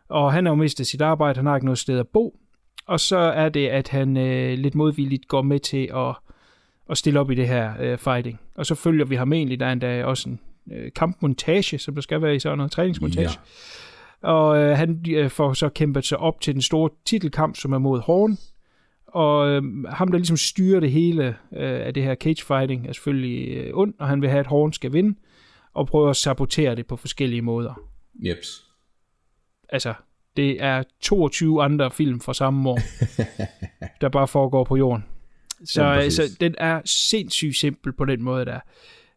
[0.09, 2.39] Og han har jo mistet sit arbejde, han har ikke noget sted at bo,
[2.85, 6.15] og så er det, at han øh, lidt modvilligt går med til at,
[6.89, 8.39] at stille op i det her øh, fighting.
[8.55, 10.39] Og så følger vi ham egentlig, der er endda også en
[10.73, 13.29] øh, kampmontage, som der skal være i sådan noget træningsmontage.
[14.23, 14.29] Ja.
[14.29, 17.77] Og øh, han øh, får så kæmpet sig op til den store titelkamp, som er
[17.77, 18.37] mod Horn.
[19.07, 22.93] Og øh, ham, der ligesom styrer det hele øh, af det her cage fighting, er
[22.93, 25.19] selvfølgelig øh, ond, og han vil have, at Horn skal vinde,
[25.73, 27.81] og prøver at sabotere det på forskellige måder.
[28.25, 28.65] Jeps.
[29.69, 29.93] Altså,
[30.37, 32.79] det er 22 andre film fra samme år,
[34.01, 35.05] der bare foregår på jorden.
[35.65, 36.19] Så Ja, præcis.
[36.19, 38.59] altså, den er sindssygt simpel på den måde der.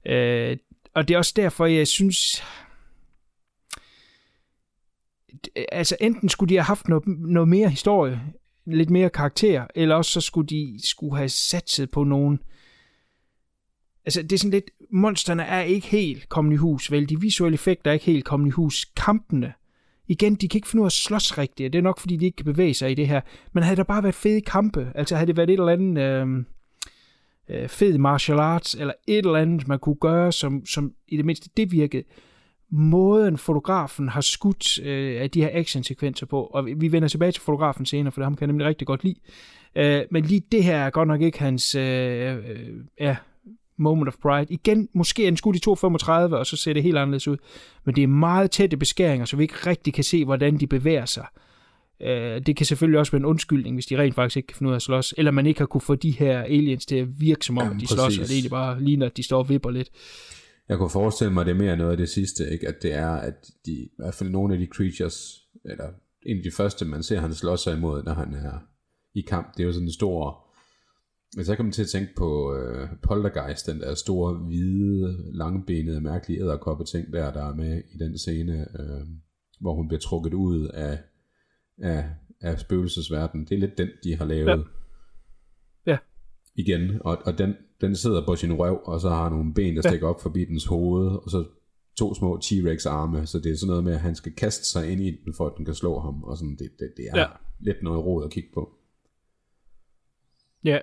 [0.07, 0.57] Øh,
[0.95, 2.45] og det er også derfor, jeg synes...
[5.73, 8.21] Altså, enten skulle de have haft noget, noget mere historie,
[8.67, 12.39] lidt mere karakter, eller også så skulle de skulle have satset på nogen...
[14.05, 14.71] Altså, det er sådan lidt...
[14.91, 17.09] Monsterne er ikke helt kommet i hus, vel?
[17.09, 18.85] De visuelle effekter er ikke helt kommet i hus.
[18.97, 19.53] Kampene,
[20.09, 22.25] igen, de kan ikke finde ud af at slås rigtigt, det er nok, fordi de
[22.25, 23.21] ikke kan bevæge sig i det her.
[23.53, 26.45] Men havde der bare været fede kampe, altså havde det været et eller andet øh,
[27.53, 31.25] øh, fed martial arts, eller et eller andet, man kunne gøre, som, som i det
[31.25, 32.03] mindste det virkede.
[32.71, 37.33] Måden fotografen har skudt øh, af de her actionsekvenser på, og vi- vi vender tilbage
[37.33, 39.17] til fotografen senere, for ham kan jeg nemlig rigtig godt lide.
[39.77, 42.41] Øh, men lige det her er godt nok ikke hans øh, øh,
[43.01, 43.17] ja,
[43.77, 44.47] moment of pride.
[44.55, 47.37] Igen, måske er den skudt i 2.35, og så ser det helt anderledes ud.
[47.85, 51.05] Men det er meget tætte beskæringer, så vi ikke rigtig kan se, hvordan de bevæger
[51.07, 51.27] sig.
[51.35, 51.42] Øh,
[52.47, 54.73] det kan selvfølgelig også være en undskyldning, hvis de rent faktisk ikke kan finde ud
[54.73, 57.45] af at slås, eller man ikke har kunne få de her aliens til at virke
[57.45, 58.19] som om, Jamen, at de slås, præcis.
[58.19, 59.91] og det egentlig bare ligner, at de står og vipper lidt.
[60.69, 62.69] Jeg kunne forestille mig, at det er mere noget af det sidste, ikke?
[62.69, 65.89] at det er, at de, i hvert fald nogle af de creatures, eller
[66.27, 68.59] en af de første, man ser, han slår sig imod, når han er
[69.15, 70.49] i kamp, det er jo sådan en stor...
[71.37, 76.01] Men så kan man til at tænke på øh, Poltergeist, den der store, hvide, langbenede,
[76.01, 79.07] mærkelige æderkoppe ting der, der er med i den scene, øh,
[79.61, 80.99] hvor hun bliver trukket ud af,
[81.83, 82.05] af,
[82.41, 83.47] af spøgelsesverdenen.
[83.47, 84.49] Det er lidt den, de har lavet.
[85.87, 85.93] Ja.
[85.93, 85.99] Ja.
[86.57, 89.83] Igen, og, og den, den sidder på sin røv, og så har nogle ben, der
[89.85, 89.89] Ja.
[89.91, 91.45] stikker op forbi dens hoved, og så
[91.99, 94.93] to små T-Rex arme, så det er sådan noget med, at han skal kaste sig
[94.93, 97.17] ind i den, for at den kan slå ham, og sådan, det, det, det er
[97.19, 97.21] Ja.
[97.21, 97.27] ja.
[97.61, 98.71] lidt noget råd at kigge på.
[100.65, 100.79] Ja.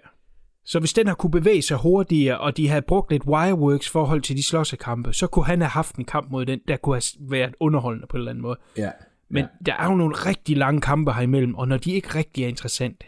[0.65, 4.21] Så hvis den har kunne bevæge sig hurtigere, og de havde brugt lidt wireworks forhold
[4.21, 7.29] til de slåssekampe, så kunne han have haft en kamp mod den, der kunne have
[7.31, 8.57] været underholdende på en eller anden måde.
[8.77, 8.91] Ja.
[9.29, 9.49] Men ja.
[9.65, 13.05] der er jo nogle rigtig lange kampe herimellem, og når de ikke rigtig er interessante,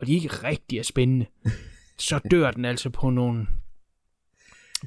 [0.00, 1.26] og de ikke rigtig er spændende,
[1.98, 3.46] så dør den altså på nogle,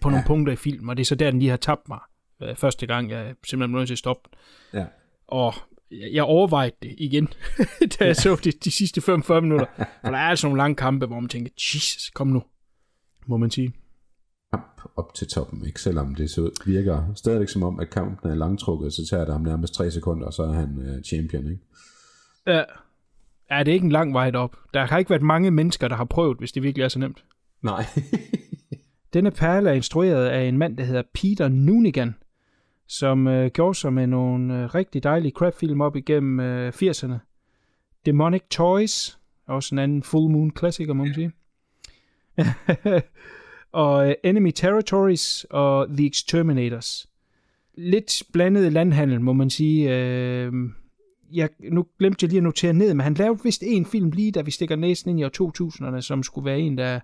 [0.02, 2.00] på nogle punkter i filmen, og det er så der, den lige har tabt mig
[2.42, 4.30] øh, første gang, jeg simpelthen blev nødt til at stoppe.
[4.74, 4.86] Ja.
[5.28, 5.54] Og
[5.92, 7.30] jeg overvejede det igen,
[8.00, 9.66] da jeg så det de sidste 45 minutter.
[9.78, 12.44] For der er altså nogle lange kampe, hvor man tænker, Jesus, kom nu,
[13.28, 13.74] må man sige.
[14.54, 15.82] Kamp op til toppen, ikke?
[15.82, 19.42] Selvom det så virker stadigvæk som om, at kampen er langtrukket, så tager det ham
[19.42, 21.64] nærmest 3 sekunder, og så er han øh, champion, ikke?
[22.48, 22.64] Ja.
[23.52, 24.58] ja, det er ikke en lang vej op.
[24.74, 27.24] Der har ikke været mange mennesker, der har prøvet, hvis det virkelig er så nemt.
[27.62, 27.86] Nej.
[29.14, 32.16] Denne perle er instrueret af en mand, der hedder Peter Noonigan,
[32.88, 37.16] som øh, gjorde sig med nogle øh, rigtig dejlige crapfilm op igennem øh, 80'erne.
[38.06, 41.32] Demonic Toys, også en anden Full Moon klassiker, må man sige.
[43.74, 47.08] og øh, Enemy Territories og The Exterminators.
[47.74, 49.96] Lidt blandet landhandel, må man sige.
[49.96, 50.54] Øh,
[51.34, 54.32] jeg, nu glemte jeg lige at notere ned, men han lavede vist en film lige,
[54.32, 57.00] da vi stikker næsen ind i år 2000'erne, som skulle være en, der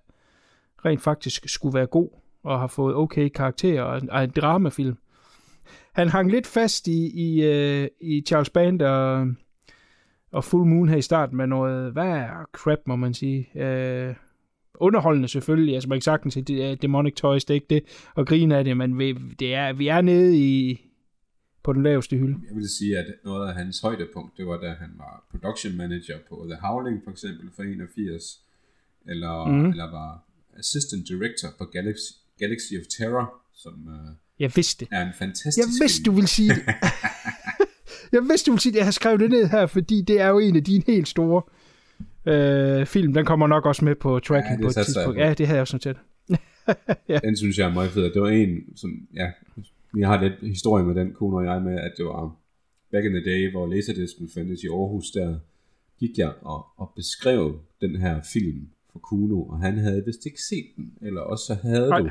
[0.85, 2.09] rent faktisk skulle være god,
[2.43, 4.97] og har fået okay karakterer, og en, og en dramafilm.
[5.93, 9.27] Han hang lidt fast i, i, øh, i Charles Band og,
[10.31, 13.49] og Full Moon her i starten med noget, hvad er crap, må man sige.
[13.55, 14.15] Uh,
[14.75, 17.83] underholdende selvfølgelig, altså man kan sagtens sige, det er Demonic Toys, det er ikke det,
[18.15, 20.81] og grine af det, men vi, det er, vi er nede i,
[21.63, 22.37] på den laveste hylde.
[22.47, 26.17] Jeg vil sige, at noget af hans højdepunkt, det var da han var production manager
[26.29, 28.39] på The Howling for eksempel for 81,
[29.07, 29.69] eller, mm.
[29.69, 30.23] eller var
[30.57, 35.67] assistant director på Galaxy, Galaxy of Terror, som uh, Jeg vidste er en fantastisk Jeg
[35.81, 36.63] vidste, du ville sige det.
[38.15, 38.77] jeg vidste, du ville sige det.
[38.77, 41.41] Jeg har skrevet det ned her, fordi det er jo en af dine helt store
[42.29, 43.13] øh, film.
[43.13, 45.15] Den kommer nok også med på tracking Ja, på et tidspunkt.
[45.15, 45.21] på.
[45.21, 45.97] Ja, det havde jeg også noteret.
[47.09, 47.19] ja.
[47.23, 48.03] Den synes jeg er meget fed.
[48.13, 49.27] Det var en, som, ja,
[49.93, 52.35] vi har lidt historie med den, kone og jeg, med, at det var
[52.91, 55.39] back in the day, hvor Laserdisken fandtes i Aarhus, der
[55.99, 60.41] gik jeg og, og beskrev den her film for Kuno, og han havde vist ikke
[60.49, 61.99] set den, eller også så havde Nej.
[61.99, 62.09] du.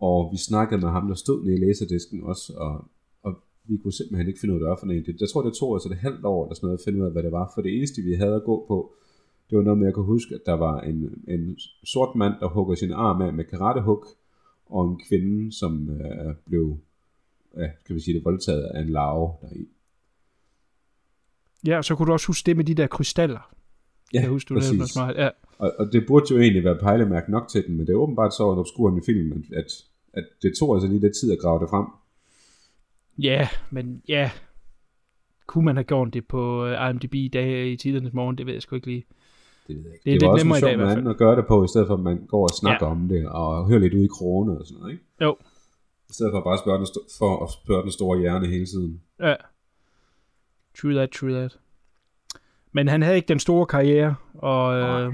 [0.00, 2.84] Og vi snakkede med ham, der stod nede i Laserdisken også, og,
[3.22, 5.04] og vi kunne simpelthen ikke finde ud af, hvad for en.
[5.06, 7.06] Det, jeg tror, det tog os et halvt år eller sådan noget at finde ud
[7.06, 8.92] af, hvad det var, for det eneste, vi havde at gå på,
[9.50, 12.48] Det var noget med, jeg kunne huske, at der var en, en sort mand, der
[12.48, 14.04] hugger sin arm af med karatehug,
[14.66, 16.78] og en kvinde, som øh, blev,
[17.56, 19.68] ja, skal vi sige det, voldtaget af en larve deri.
[21.66, 23.54] Ja, og så kunne du også huske det med de der krystaller.
[24.14, 24.78] Ja, jeg husker, du præcis.
[24.78, 25.16] noget smart.
[25.16, 25.28] Ja.
[25.58, 28.34] Og, og det burde jo egentlig være pejlemærke nok til den, men det er åbenbart
[28.34, 29.66] så en obskur i filmen, at,
[30.12, 31.86] at det tog altså lige lidt tid at grave det frem.
[33.18, 34.30] ja, men ja,
[35.46, 38.52] kunne man have gjort det på øh, IMDb i dag i tidernes morgen, det ved
[38.52, 39.04] jeg sgu ikke lige.
[39.68, 40.04] Det ved jeg ikke.
[40.04, 41.36] Det er det lidt var også nemmere en i dag i sjov måde at gøre
[41.36, 42.92] det på, i stedet for at man går og snakker Ja.
[42.92, 45.04] om det, og hører lidt ud i krone og sådan noget, ikke?
[45.22, 45.36] Jo,
[46.10, 48.66] I stedet for bare at spørge den, sto- for at spørge den store hjerne hele
[48.66, 49.00] tiden.
[49.20, 49.34] ja.
[50.80, 51.58] True that, true that.
[52.72, 55.12] Men han havde ikke den store karriere, og, øh,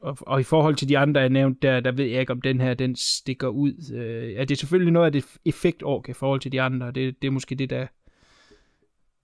[0.00, 2.40] og, og i forhold til de andre, jeg nævnte der, der ved jeg ikke, om
[2.40, 3.92] den her, den stikker ud.
[3.94, 7.22] Øh, ja, det er selvfølgelig noget af det effektork i forhold til de andre, det,
[7.22, 7.86] det er måske det, der,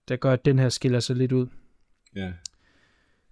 [0.07, 1.47] der gør, at den her skiller sig lidt ud.
[2.15, 2.31] Ja.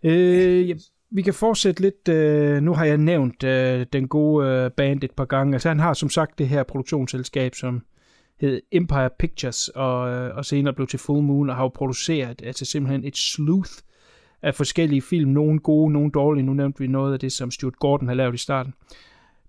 [0.04, 0.76] Øh, ja,
[1.12, 2.08] vi kan fortsætte lidt.
[2.08, 5.54] Øh, nu har jeg nævnt øh, den gode øh, band et par gange.
[5.54, 7.82] Altså, han har som sagt det her produktionsselskab, som
[8.42, 12.42] hed Empire Pictures, og, øh, og senere blev til Full Moon, og har jo produceret
[12.44, 13.72] altså simpelthen et sleuth
[14.42, 15.32] af forskellige film.
[15.32, 16.46] Nogle gode, nogle dårlige.
[16.46, 18.74] Nu nævnte vi noget af det, som Stuart Gordon har lavet i starten.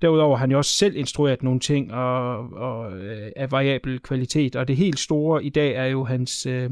[0.02, 4.56] Derudover har han jo også selv instrueret nogle ting og, og øh, af variabel kvalitet,
[4.56, 6.70] og det helt store i dag er jo hans øh,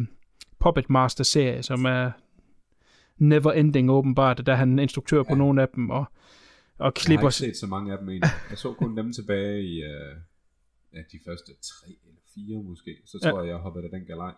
[0.61, 2.11] Puppet Master-serie, som er
[3.21, 6.05] never ending åbenbart, der er han instruktør på nogle af dem, og, og
[6.79, 7.27] Jeg har klipper...
[7.27, 8.31] ikke set så mange af dem egentlig.
[8.51, 10.17] Jeg så kun dem tilbage i uh,
[10.95, 12.97] ja, de første tre eller fire måske.
[13.05, 13.31] Så Ja.
[13.31, 14.33] tror jeg, jeg hoppede af den galej.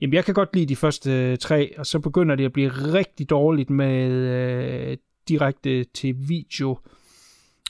[0.00, 2.68] Jamen, jeg kan godt lide de første øh, tre, og så begynder det at blive
[2.68, 4.96] rigtig dårligt med øh,
[5.28, 6.78] direkte til video.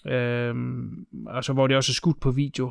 [0.07, 2.71] Øhm, altså, hvor det også er skudt på video.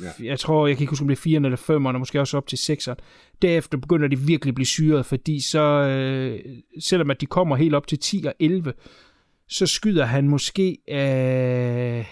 [0.00, 0.24] Ja.
[0.24, 2.36] Jeg tror, jeg kan ikke huske, om det er 4 eller 5, og måske også
[2.36, 2.94] op til 6'eren.
[3.42, 6.40] Derefter begynder de virkelig at blive syret, fordi så, øh,
[6.80, 8.72] selvom at de kommer helt op til 10 og 11,
[9.48, 12.04] så skyder han måske øh,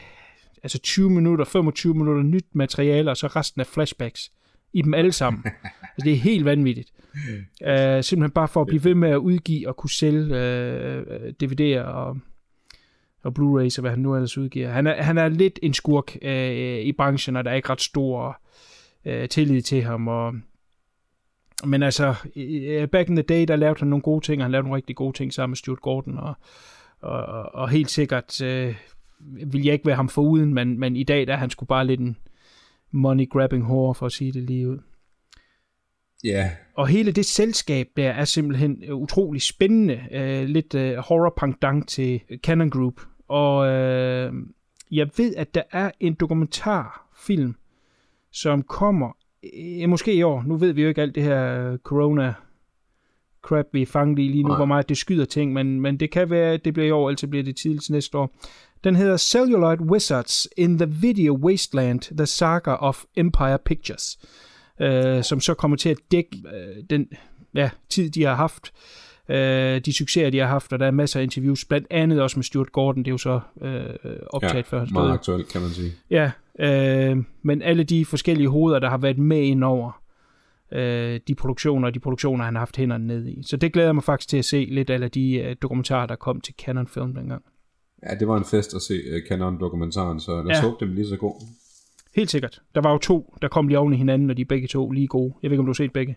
[0.62, 4.30] altså 20 minutter, 25 minutter nyt materiale, og så resten af flashbacks
[4.72, 5.44] i dem alle sammen.
[5.96, 6.92] altså, det er helt vanvittigt.
[7.60, 11.02] Uh, simpelthen bare for at blive ved med at udgive og kunne sælge uh,
[11.42, 12.18] DVD'er og,
[13.22, 14.70] og Blu-rays og hvad han nu ellers udgiver.
[14.70, 17.80] Han er, han er lidt en skurk øh, i branchen, og der er ikke ret
[17.80, 18.40] stor
[19.04, 20.08] øh, tillid til ham.
[20.08, 20.34] Og,
[21.64, 22.14] men altså,
[22.92, 24.96] back in the day, der lavede han nogle gode ting, og han lavede nogle rigtig
[24.96, 26.34] gode ting sammen med Stuart Gordon, og,
[27.00, 28.74] og, og, og helt sikkert øh,
[29.46, 31.86] vil jeg ikke være ham foruden, men, men i dag der er han sgu bare
[31.86, 32.16] lidt en
[32.92, 34.78] money-grabbing whore, for at sige det lige ud.
[36.24, 40.00] Ja, Og hele det selskab der er simpelthen øh, utrolig spændende.
[40.12, 43.00] Øh, lidt øh, horror pendant til Canon Group.
[43.28, 44.32] Og øh,
[44.90, 47.54] jeg ved, at der er en dokumentarfilm,
[48.32, 49.16] som kommer
[49.58, 50.42] øh, måske i år.
[50.46, 52.34] Nu ved vi jo ikke alt det her øh, corona
[53.42, 54.56] crap, vi er fanget i lige nu, Nej.
[54.56, 57.08] hvor meget det skyder ting, men, men det kan være, at det bliver i år,
[57.08, 58.36] eller så bliver det tidligt næste år.
[58.84, 64.18] Den hedder Celluloid Wizards in the Video Wasteland, The Saga of Empire Pictures
[64.80, 67.08] øh, som så kommer til at dække øh, den
[67.54, 68.72] ja, tid, de har haft,
[69.28, 72.38] øh, de succeser, de har haft, og der er masser af interviews, blandt andet også
[72.38, 73.84] med Stuart Gordon, det er jo så øh,
[74.26, 75.92] optaget ja før han meget aktuelt, kan man sige.
[76.10, 80.02] Ja, øh, men alle de forskellige hoveder, der har været med ind over
[80.72, 83.42] øh, de produktioner, og de produktioner, han har haft hænderne ned i.
[83.46, 86.16] Så det glæder jeg mig faktisk til at se lidt af de øh, dokumentarer, der
[86.16, 87.42] kom til Canon Film dengang.
[88.08, 90.62] Ja, det var en fest at se uh, Canon-dokumentaren, så lad os Ja.
[90.62, 91.34] håbe, dem lige så god.
[92.16, 92.62] Helt sikkert.
[92.74, 94.90] Der var jo to, der kom lige oven i hinanden, og de er begge to
[94.90, 95.34] lige gode.
[95.42, 96.16] Jeg ved ikke, om du har set begge.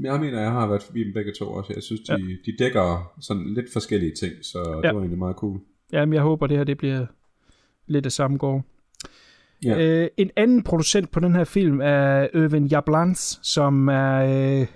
[0.00, 1.72] Jeg mener, jeg har været forbi dem begge to også.
[1.74, 2.18] Jeg synes, de, Ja.
[2.46, 4.88] de dækker sådan lidt forskellige ting, så ja.
[4.88, 5.60] Det var egentlig meget cool.
[5.92, 7.06] Jamen, jeg håber, det her det bliver
[7.86, 8.62] lidt af samme gård.
[9.64, 10.02] Ja.
[10.02, 14.16] Øh, en anden producent på den her film er Irvin Jablans, som er
[14.60, 14.66] øh,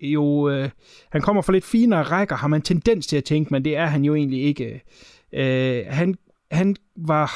[0.00, 0.48] jo...
[0.50, 0.70] Øh,
[1.12, 3.86] han kommer fra lidt finere rækker, har man tendens til at tænke, men det er
[3.86, 4.82] han jo egentlig ikke.
[5.32, 6.14] Øh, han,
[6.50, 7.30] han var,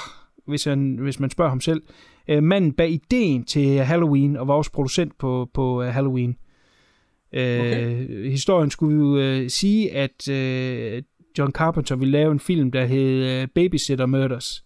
[0.47, 1.83] hvis, han, hvis man spørger ham selv,
[2.29, 6.31] øh, manden bag ideen til Halloween, og var også producent på, på øh, Halloween.
[7.33, 8.31] Øh, Okay.
[8.31, 11.03] Historien skulle jo øh, sige, at øh,
[11.39, 14.65] John Carpenter ville lave en film, der hed øh, Babysitter Murders.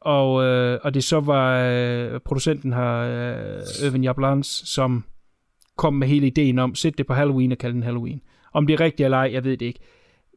[0.00, 5.04] Og, øh, og det så var øh, producenten her, øh, Irvin Jablans, som
[5.76, 8.20] kom med hele ideen om, sæt det på Halloween og kalde den Halloween.
[8.52, 9.80] Om det er rigtigt eller ej, jeg ved det ikke.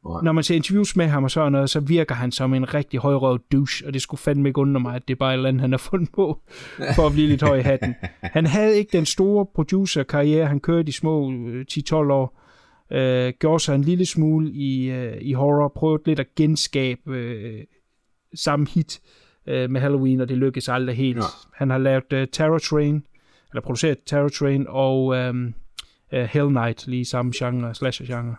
[0.05, 0.21] Nej.
[0.23, 2.99] Når man ser interviews med ham og sådan noget, så virker han som en rigtig
[2.99, 5.49] højrøvet douche, og det skulle fandme ikke undre mig, at det er bare et eller
[5.49, 6.41] andet, han har fundet på,
[6.95, 7.95] for at blive lidt høj i hatten.
[8.21, 12.41] Han havde ikke den store producer-karriere, han kørte i små øh, 10-12 år,
[12.91, 17.63] øh, gjorde sig en lille smule i, øh, i horror, prøvede lidt at genskabe øh,
[18.35, 19.01] samme hit
[19.47, 21.17] øh, med Halloween, og det lykkedes aldrig helt.
[21.17, 21.23] Ja.
[21.53, 23.05] Han har lavet øh, Terror Train,
[23.51, 25.35] eller produceret Terror Train og øh,
[26.13, 28.35] øh, Hell Night, lige samme genre, slasher-genre.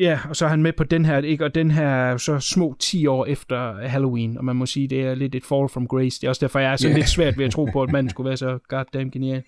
[0.00, 1.44] Ja, og så er han med på den her, ikke?
[1.44, 5.00] og den her er så små 10 år efter Halloween, og man må sige, det
[5.00, 6.20] er lidt et fall from grace.
[6.20, 6.98] Det er også derfor, jeg er sådan Ja.
[6.98, 9.42] lidt svært ved at tro på, at manden skulle være så goddamn genial.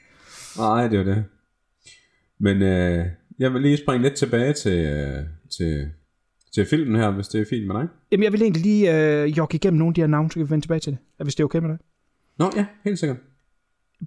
[0.58, 1.24] Nej, det er det.
[2.38, 3.06] Men øh,
[3.38, 5.24] jeg vil lige springe lidt tilbage til, øh,
[5.56, 5.90] til,
[6.54, 7.88] til filmen her, hvis det er fint med dig.
[8.12, 10.46] Jamen, jeg vil egentlig lige øh, jogge igennem nogle af de her navne, så kan
[10.46, 11.78] vi vende tilbage til det, hvis det er okay med dig.
[12.38, 13.16] Nå ja, helt sikkert.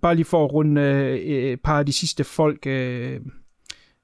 [0.02, 3.20] Bare lige for at runde øh, et par af de sidste folk øh,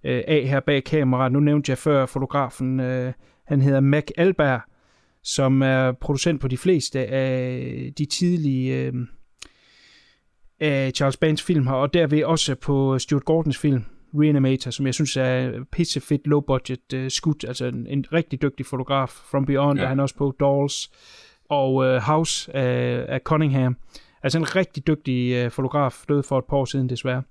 [0.03, 1.31] øh, af her bag kameraet.
[1.31, 3.13] Nu nævnte jeg før fotografen, øh,
[3.47, 4.61] han hedder Mac Alberg,
[5.23, 8.93] som er producent på de fleste af de tidlige øh,
[10.59, 13.83] af Charles Bands film her, og derved også på Stuart Gordons film,
[14.13, 19.09] Reanimator, som jeg synes er pissefedt low-budget øh, skud, altså en, en rigtig dygtig fotograf.
[19.09, 19.85] From Beyond ja.
[19.85, 20.91] Er han også på Dolls,
[21.49, 23.77] og øh, House af, af Cunningham.
[24.23, 27.23] Altså en rigtig dygtig øh, fotograf, døde for et par år siden desværre.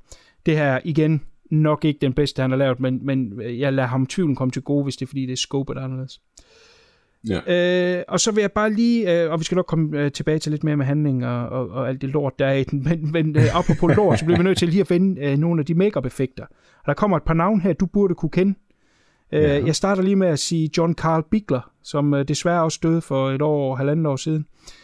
[0.46, 4.06] Det her igen nok ikke den bedste, han har lavet, men, men jeg lader ham
[4.06, 6.20] tvivlen komme til gode, hvis det er fordi, det er scope der er anderledes.
[7.28, 7.98] Ja.
[7.98, 10.38] Øh, og så vil jeg bare lige, øh, og vi skal nok komme øh, tilbage
[10.38, 12.84] til lidt mere med handling og, og, og alt det lort, der er i den,
[12.88, 15.60] men, men øh, apropos lort, så bliver vi nødt til lige at finde øh, nogle
[15.60, 16.44] af de make effekter
[16.78, 18.54] Og der kommer et par navne her, du burde kunne kende.
[19.32, 19.64] Øh, Ja.
[19.64, 23.30] Jeg starter lige med at sige John Carl Bigler, som øh, desværre også døde for
[23.30, 24.79] et år og halvandet år siden, øh,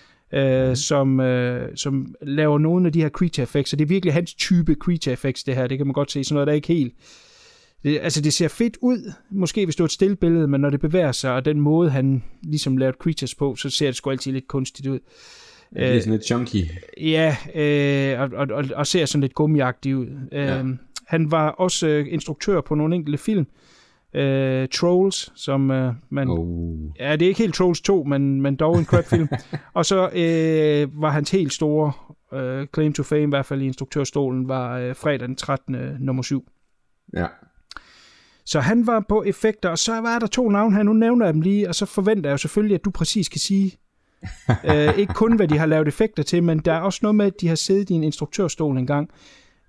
[0.74, 4.34] som, øh, som laver nogle af de her creature effects, og det er virkelig hans
[4.34, 6.68] type creature effects, det her, det kan man godt se, sådan noget, der er ikke
[6.68, 6.94] helt
[7.82, 10.70] det, altså det ser fedt ud, måske hvis du er et stille billede, men når
[10.70, 14.10] det bevæger sig, og den måde han ligesom lavede creatures på, så ser det sgu
[14.10, 14.98] altid lidt kunstigt ud.
[15.74, 16.64] Det er sådan lidt chunky.
[17.00, 20.06] Ja, øh, og, og, og, og ser sådan lidt gummiagtig ud.
[20.32, 20.58] Ja.
[20.58, 20.66] Øh,
[21.06, 23.40] han var også øh, instruktør på nogle enkelte film.
[23.40, 23.46] Øh,
[24.68, 26.28] Trolls, som øh, man...
[26.28, 26.78] Oh.
[26.98, 29.28] Ja, det er ikke helt Trolls 2, men, men dog en crap-film.
[29.74, 31.92] og så øh, var hans helt store
[32.32, 35.76] øh, claim to fame, i hvert fald i instruktørstolen, var øh, fredag den 13.
[36.00, 36.48] nummer 7.
[37.16, 37.26] Ja.
[38.44, 41.34] Så han var på effekter, og så var der to navne her, nu nævner jeg
[41.34, 43.72] dem lige, og så forventer jeg jo selvfølgelig, at du præcis kan sige,
[44.70, 47.26] øh, ikke kun hvad de har lavet effekter til, men der er også noget med,
[47.26, 49.10] at de har siddet i en instruktørstol engang.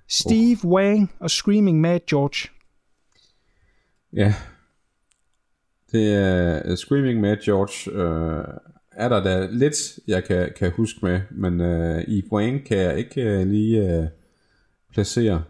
[0.09, 0.71] Steve oh.
[0.71, 2.56] Wang og Screaming Mad George.
[4.13, 4.33] Ja.
[5.91, 7.91] Det er uh, Screaming Mad George.
[7.91, 8.43] Uh,
[8.91, 9.75] er der da lidt,
[10.07, 14.05] jeg kan, kan huske med, men uh, i Wang kan jeg ikke uh, lige uh,
[14.93, 15.43] placere.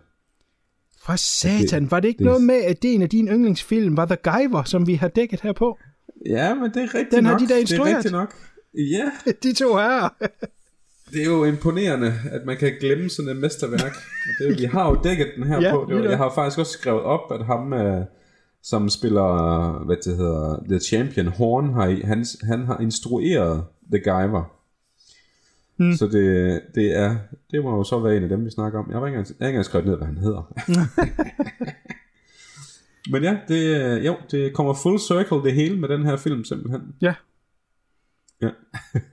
[1.06, 3.98] For satan, Det- var det ikke det- noget med, at det en af dine yndlingsfilm
[3.98, 5.78] var The Guyver, som vi har dækket her på?
[6.26, 7.42] Ja, men det er rigtigt Den har nok.
[7.42, 7.92] de da Det instrueret.
[7.92, 8.34] er rigtigt nok.
[8.74, 9.12] Ja,
[9.44, 10.16] De to her.
[11.12, 13.94] det er jo imponerende, at man kan glemme sådan et mesterværk.
[14.40, 15.86] Det, vi har jo dækket den her Ja, på.
[15.90, 18.04] Det var, jeg har faktisk også skrevet op, at ham, uh,
[18.64, 24.00] som spiller, hvad det hedder, The Champion Horn, har, i- han, han har instrueret The
[24.04, 24.54] Guyver.
[25.78, 25.94] Hmm.
[25.94, 27.18] Så det, det er
[27.52, 28.92] det må jo så være en af dem, vi snakker om.
[28.92, 30.54] Jeg har ikke engang, jeg har ikke engang skrevet ned, hvad han hedder.
[33.12, 36.96] Men ja, det, jo, det kommer full circle det hele med den her film simpelthen.
[37.02, 37.16] Ja.
[38.42, 38.50] Ja.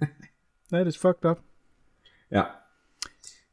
[0.72, 1.38] That is fucked up.
[2.30, 2.42] Ja.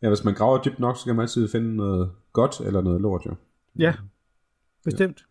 [0.02, 3.02] Ja, hvis man graver dybt nok, så kan man altid finde noget godt eller noget
[3.02, 3.36] lort jo.
[3.80, 3.94] Ja,
[4.84, 5.26] bestemt.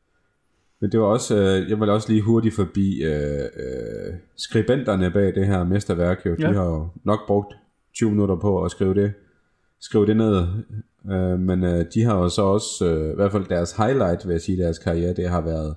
[0.81, 5.35] Men det var også, øh, jeg vil også lige hurtigt forbi øh, øh, skribenterne bag
[5.35, 6.35] det her mesterværk jo.
[6.35, 6.53] De Ja.
[6.53, 7.55] har jo nok brugt
[7.95, 9.13] 20 minutter på at skrive det,
[9.81, 10.47] skrive det ned.
[11.11, 14.33] Øh, men øh, de har jo så også, øh, i hvert fald deres highlight, vil
[14.33, 15.75] jeg sige, deres karriere, det har været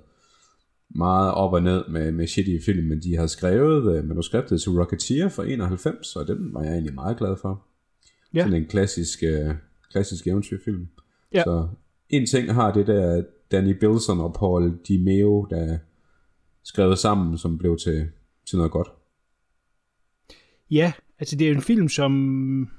[0.95, 4.71] meget op og ned med, med shitty film, men de har skrevet øh, manuskriptet til
[4.71, 7.65] Rocketeer fra 91, og den var jeg egentlig meget glad for.
[8.33, 8.39] Ja.
[8.43, 9.55] Sådan en klassisk, øh,
[9.91, 10.87] klassisk eventyrfilm.
[11.33, 11.43] Ja.
[11.43, 11.67] Så
[12.09, 15.77] en ting har det der Danny Bilson og Paul DiMeo, der
[16.63, 18.07] skrevet sammen, som blev til,
[18.45, 18.87] til noget godt.
[20.71, 22.69] Ja, altså det er en film, som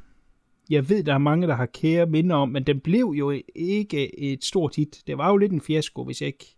[0.71, 4.21] jeg ved, der er mange, der har kære minder om, men den blev jo ikke
[4.21, 5.03] et stort hit.
[5.07, 6.57] Det var jo lidt en fiasko, hvis jeg ikke...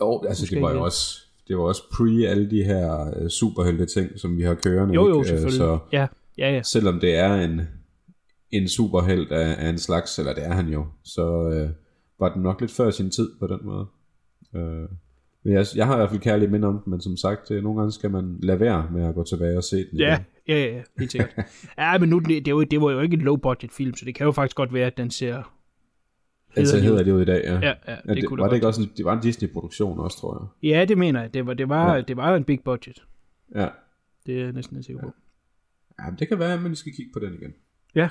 [0.00, 3.86] Jo, altså det var jo også, det var også pre alle de her øh, superhelte
[3.86, 4.94] ting, som vi har kørende.
[4.94, 5.32] Jo, jo, ikke?
[5.32, 5.58] Øh, selvfølgelig.
[5.58, 6.06] Så Ja,
[6.38, 6.62] ja, ja.
[6.62, 7.60] selvom det er en,
[8.50, 11.70] en superhelt af, af en slags, eller det er han jo, så øh,
[12.20, 13.86] var den nok lidt før sin tid på den måde.
[14.54, 14.88] Øh,
[15.44, 17.62] men jeg, jeg har i hvert fald kærlig minde om den, men som sagt, øh,
[17.62, 19.98] nogle gange skal man lade være med at gå tilbage og se den.
[19.98, 21.34] Ja, ja, ja, ja, helt sikkert.
[21.78, 24.14] ja, men nu, det, det, var, det var jo ikke en low-budget film, så det
[24.14, 25.54] kan jo faktisk godt være, at den ser...
[26.56, 27.52] Altså hedder det jo i dag, ja.
[27.54, 29.20] Ja, ja, det det, kunne det var det godt ikke også en, det var en
[29.22, 30.70] Disney-produktion også, tror jeg.
[30.70, 31.34] Ja, det mener jeg.
[31.34, 31.94] Det var, det var, Ja.
[31.94, 32.00] ja.
[32.00, 33.02] det var en big budget.
[33.54, 33.68] Ja.
[34.26, 35.12] Det er jeg næsten ikke sikker på.
[35.98, 37.54] ja men det kan være, at man skal kigge på den igen.
[37.94, 38.08] Ja.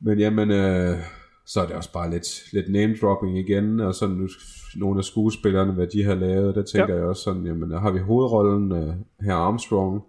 [0.00, 0.98] Men jamen, øh,
[1.46, 4.28] så er det også bare lidt, lidt name-dropping igen, og sådan nu,
[4.76, 7.00] nogle af skuespillerne, hvad de har lavet, der tænker Ja.
[7.00, 10.02] jeg også sådan, jamen der har vi hovedrollen øh, her Armstrong,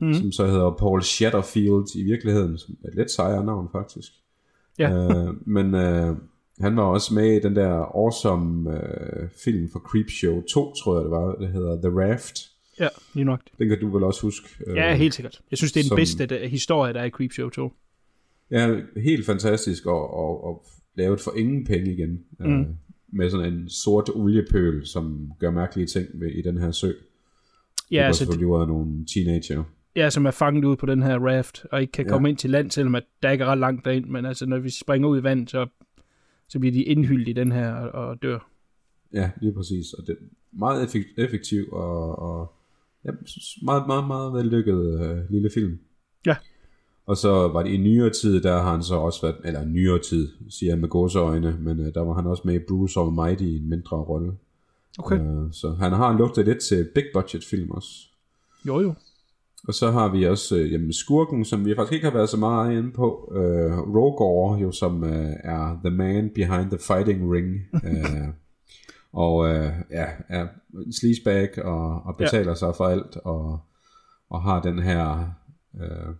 [0.00, 0.14] Mhm.
[0.14, 4.12] som så hedder Paul Shatterfield i virkeligheden, som er et lidt sejere navn faktisk.
[4.78, 4.90] Ja.
[4.92, 6.16] øh, men øh,
[6.60, 11.04] han var også med i den der awesome øh, film for Creepshow 2, tror jeg
[11.04, 12.36] det var, det hedder The Raft.
[12.80, 13.40] Ja, lige nok.
[13.58, 14.48] Den kan du vel også huske?
[14.66, 15.40] Ja, øh, helt sikkert.
[15.50, 17.72] Jeg synes, det er den som- bedste der, historie, der er i Creepshow 2.
[18.50, 22.24] Ja, helt fantastisk, og, og, og lavet for ingen penge igen.
[22.40, 22.60] Mm.
[22.60, 22.66] Øh,
[23.12, 26.92] med sådan en sort oliepøl, som gør mærkelige ting ved, i den her sø.
[27.90, 29.64] Ja, det altså, selvfølgelig af nogle teenager.
[29.96, 32.10] ja, som er fanget ud på den her raft, og ikke kan Ja.
[32.10, 34.06] komme ind til land, selvom at der ikke er ret langt derind.
[34.06, 35.66] Men altså, når vi springer ud i vand, så,
[36.48, 38.50] så bliver de indhyldt i den her og, og dør.
[39.12, 39.92] Ja, lige præcis.
[39.92, 40.24] Og det er
[40.58, 42.52] meget effek- effektiv og, og
[43.04, 43.10] ja,
[43.62, 45.78] meget, meget, meget vellykket øh, lille film.
[46.26, 46.36] Ja.
[47.06, 49.98] Og så var det i nyere tid, der har han så også været, eller nyere
[49.98, 53.42] tid, siger jeg med gåseøjne, men øh, der var han også med i Bruce Almighty
[53.42, 54.32] i en mindre rolle.
[54.98, 55.20] Okay.
[55.20, 57.90] Øh, så han har lugtet lidt til big budget film også.
[58.66, 58.94] Jo, jo.
[59.68, 62.36] Og så har vi også øh, jamen, skurken, som vi faktisk ikke har været så
[62.36, 63.32] meget inde på.
[63.36, 67.54] Øh, Rogor, jo, som øh, er the man behind the fighting ring.
[67.88, 68.28] øh,
[69.12, 70.46] og øh, ja, er
[71.00, 72.54] sleazebag og, og betaler ja.
[72.54, 73.16] sig for alt.
[73.16, 73.60] Og,
[74.30, 75.30] og har den her
[75.80, 76.14] øh,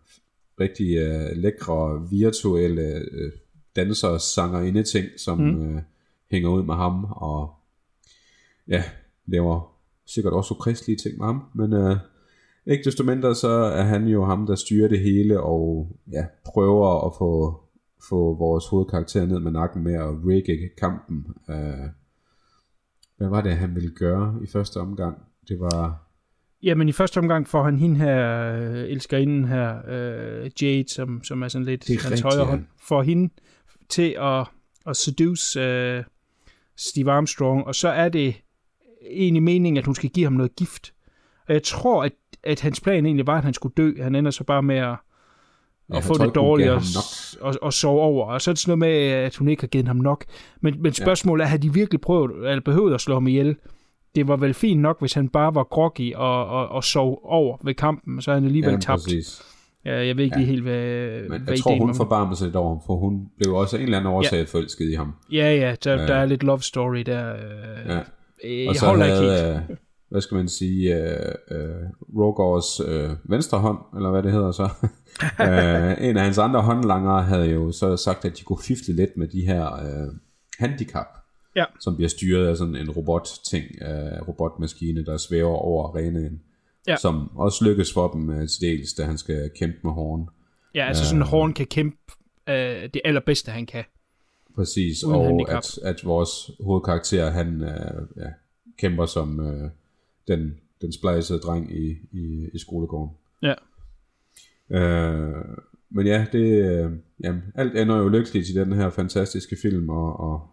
[0.61, 2.82] rigtig øh, lækre virtuelle
[3.12, 3.32] øh,
[3.76, 5.76] danser sanger ting, som mm.
[5.76, 5.82] øh,
[6.30, 7.04] hænger ud med ham.
[7.04, 7.54] Og
[8.68, 8.84] ja,
[9.26, 9.76] laver
[10.07, 11.42] sikkert også kristelige ting med ham.
[11.54, 11.96] Men øh,
[12.66, 17.07] ikke desto mindre, så er han jo ham, der styrer det hele, og ja, prøver
[17.07, 17.61] at få,
[18.09, 21.26] få vores hovedkarakter ned med nakken med at rigge kampen.
[21.50, 21.88] Øh,
[23.16, 25.18] hvad var det, han ville gøre i første omgang?
[25.48, 26.05] Det var...
[26.62, 31.42] Jamen i første omgang får han hende her, øh, elskerinden her, øh, Jade, som, som
[31.42, 32.44] er sådan lidt hans rigtigt, højre ja.
[32.44, 33.32] hånd, får hende
[33.88, 34.46] til at,
[34.86, 36.04] at seduce øh,
[36.76, 38.34] Steve Armstrong, og så er det
[39.11, 40.92] egentlig meningen, at hun skal give ham noget gift.
[41.48, 44.02] Og jeg tror, at, at hans plan egentlig var, at han skulle dø.
[44.02, 44.96] Han ender så bare med at,
[45.90, 46.82] Ja, at få det dårligt og,
[47.40, 48.26] og, og sove over.
[48.26, 50.24] Og så er det sådan noget med, at hun ikke har givet ham nok.
[50.61, 53.57] Men, men spørgsmålet er, har de virkelig prøvet, eller behøvet at slå ham ihjel?
[54.16, 57.56] Det var vel fint nok, hvis han bare var groggy og, og, og sov over
[57.64, 59.02] ved kampen, så er han alligevel Ja, tabt.
[59.02, 59.42] præcis.
[59.84, 60.40] Ja, jeg ved ikke Ja.
[60.40, 63.26] lige helt, hvad, Men hvad jeg tror, hun forbarmede sig lidt over ham, for hun
[63.38, 64.44] blev også en eller anden årsag ja.
[64.44, 65.14] forelsket i ham.
[65.32, 66.06] Ja, ja, der, Ja.
[66.06, 67.32] der er lidt love story der.
[67.34, 67.40] Øh,
[67.86, 67.96] Ja.
[67.96, 68.00] øh,
[68.44, 69.30] Og jeg så holder ikke helt.
[69.32, 69.76] havde, øh,
[70.10, 71.58] hvad skal man sige, øh, øh,
[72.16, 74.62] Rogors øh, venstre hånd, eller hvad det hedder så,
[75.40, 79.10] øh, en af hans andre håndlangere havde jo så sagt, at de kunne fifle lidt
[79.16, 80.12] med de her øh,
[80.58, 81.06] handicap,
[81.57, 81.64] Ja.
[81.80, 86.42] som bliver styret af sådan en robot-ting, øh, robotmaskine, der svæver over arenaen,
[86.88, 86.96] Ja.
[86.96, 90.28] som også lykkes for dem øh, til dels, da han skal kæmpe med Horn.
[90.74, 91.96] Ja, altså sådan, Horn kan kæmpe
[92.48, 92.54] øh,
[92.94, 93.84] det allerbedste, han kan.
[94.54, 95.57] Præcis, Uden og handicap.
[95.57, 98.28] at, at vores hovedkarakter, han øh, ja,
[98.78, 99.70] kæmper som øh,
[100.28, 103.16] den, den splejsede dreng i, i, i skolegården.
[103.42, 103.54] Ja.
[104.70, 105.44] Øh,
[105.90, 106.92] men ja, det, øh,
[107.24, 110.48] jamen, alt ender jo lykkeligt i den her fantastiske film, og, og,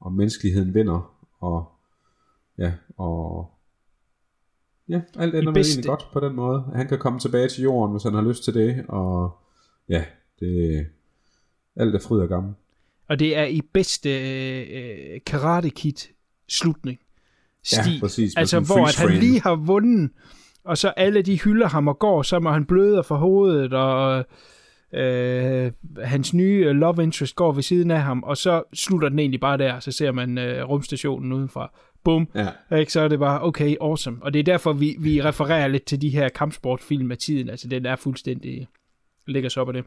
[0.00, 1.72] og menneskeligheden vinder, og
[2.58, 3.50] ja, og
[4.88, 6.64] ja, alt ender bedste- egentlig godt på den måde.
[6.74, 9.38] Han kan komme tilbage til jorden, hvis han har lyst til det, og
[9.88, 10.04] ja,
[10.40, 10.86] det
[11.76, 12.54] alt er fryd og gammel.
[13.08, 16.12] Og det er i bedste øh, Karate Kid
[16.48, 16.98] slutning.
[17.72, 20.10] Ja, præcis, Altså, hvor at han lige har vundet,
[20.64, 24.26] og så alle de hylder ham og går, så må han bløder for hovedet, og
[24.94, 25.72] øh,
[26.02, 29.40] hans nye øh, love interest går ved siden af ham, og så slutter den egentlig
[29.40, 31.72] bare der, så ser man øh, rumstationen udenfra.
[32.04, 32.28] Bum.
[32.34, 32.76] Ja.
[32.78, 32.92] Ikke?
[32.92, 34.18] Så er det bare, okay, awesome.
[34.22, 37.50] Og det er derfor, vi, vi refererer lidt til de her kampsportfilm af tiden.
[37.50, 38.68] Altså, den er fuldstændig
[39.26, 39.84] lægger sig op af det.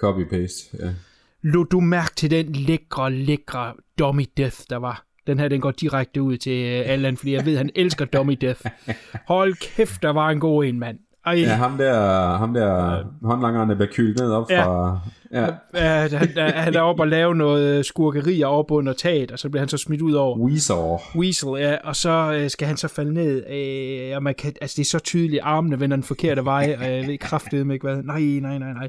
[0.00, 0.94] Copy-paste, ja.
[1.42, 5.06] Lå du mærke til den lækre, lækre Dummy Death, der var?
[5.26, 8.36] Den her, den går direkte ud til øh, Allan, fordi jeg ved, han elsker Dummy
[8.40, 8.60] Death.
[9.28, 10.98] Hold kæft, der var en god en, mand.
[11.26, 14.64] Ej, Ja, ham der, ham der håndlangeren, der bliver kylet ned op Ja.
[14.66, 14.98] fra...
[15.32, 15.46] Ja.
[15.74, 19.60] Ja, han, han er oppe og lave noget skurkeri op under taget, og så bliver
[19.60, 20.38] han så smidt ud over.
[20.38, 21.16] Weezer.
[21.16, 24.74] Weasel, ja, og så øh, skal han så falde ned, øh, og man kan, altså
[24.76, 28.02] det er så tydeligt, armene vender den forkerte vej, og jeg ved kraftedeme ikke hvad.
[28.02, 28.88] Nej, nej, nej, nej.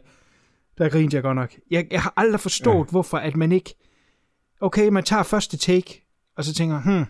[0.78, 1.52] Der grinte jeg godt nok.
[1.72, 2.92] Jeg, jeg har aldrig forstået, ja.
[2.92, 3.76] hvorfor at man ikke...
[4.62, 6.02] Okay, man tager første take,
[6.38, 7.06] og så tænker, hmm,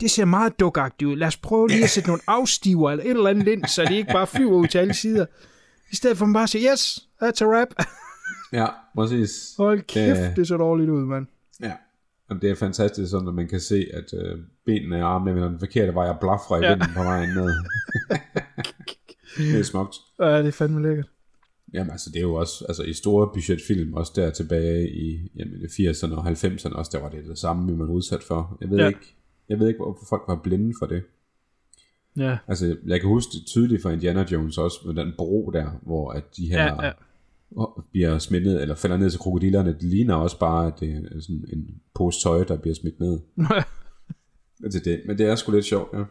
[0.00, 1.16] det ser meget dukagtigt ud.
[1.16, 3.94] Lad os prøve lige at sætte nogle afstiver eller et eller andet ind, så det
[3.94, 5.26] ikke bare flyver ud til alle sider.
[5.92, 7.68] I stedet for at man bare siger, yes, that's a wrap.
[8.52, 9.30] Ja, præcis.
[9.58, 11.26] Hold kæft, Det- det så dårligt ud, mand.
[11.62, 11.72] Ja.
[12.30, 15.48] Jamen, det er fantastisk, sådan at man kan se, at øh, benene og armene vender
[15.48, 16.70] den forkerte vej og blaffer i Ja.
[16.74, 17.50] vinden på vejen ned.
[19.36, 19.94] det er smukt.
[20.20, 21.06] Ja, det er fandme lækkert.
[21.74, 25.54] Jamen altså, det er jo også, altså i store budgetfilm, også der tilbage i jamen,
[25.62, 28.58] i 80'erne og 90'erne, også der var det det samme, vi var udsat for.
[28.60, 28.86] Jeg ved, Ja.
[28.88, 29.16] ikke,
[29.48, 31.02] jeg ved ikke, hvorfor folk var blinde for det.
[32.16, 32.38] Ja.
[32.48, 36.10] Altså, jeg kan huske det tydeligt fra Indiana Jones også, med den bro der, hvor
[36.10, 36.92] at de her Ja, ja.
[37.90, 39.72] bliver smidt ned, eller falder ned til krokodillerne.
[39.72, 43.20] Det ligner også bare, at det er sådan en pose tøj, der bliver smidt ned.
[44.72, 45.02] til det.
[45.06, 46.04] Men det er sgu lidt sjovt, ja.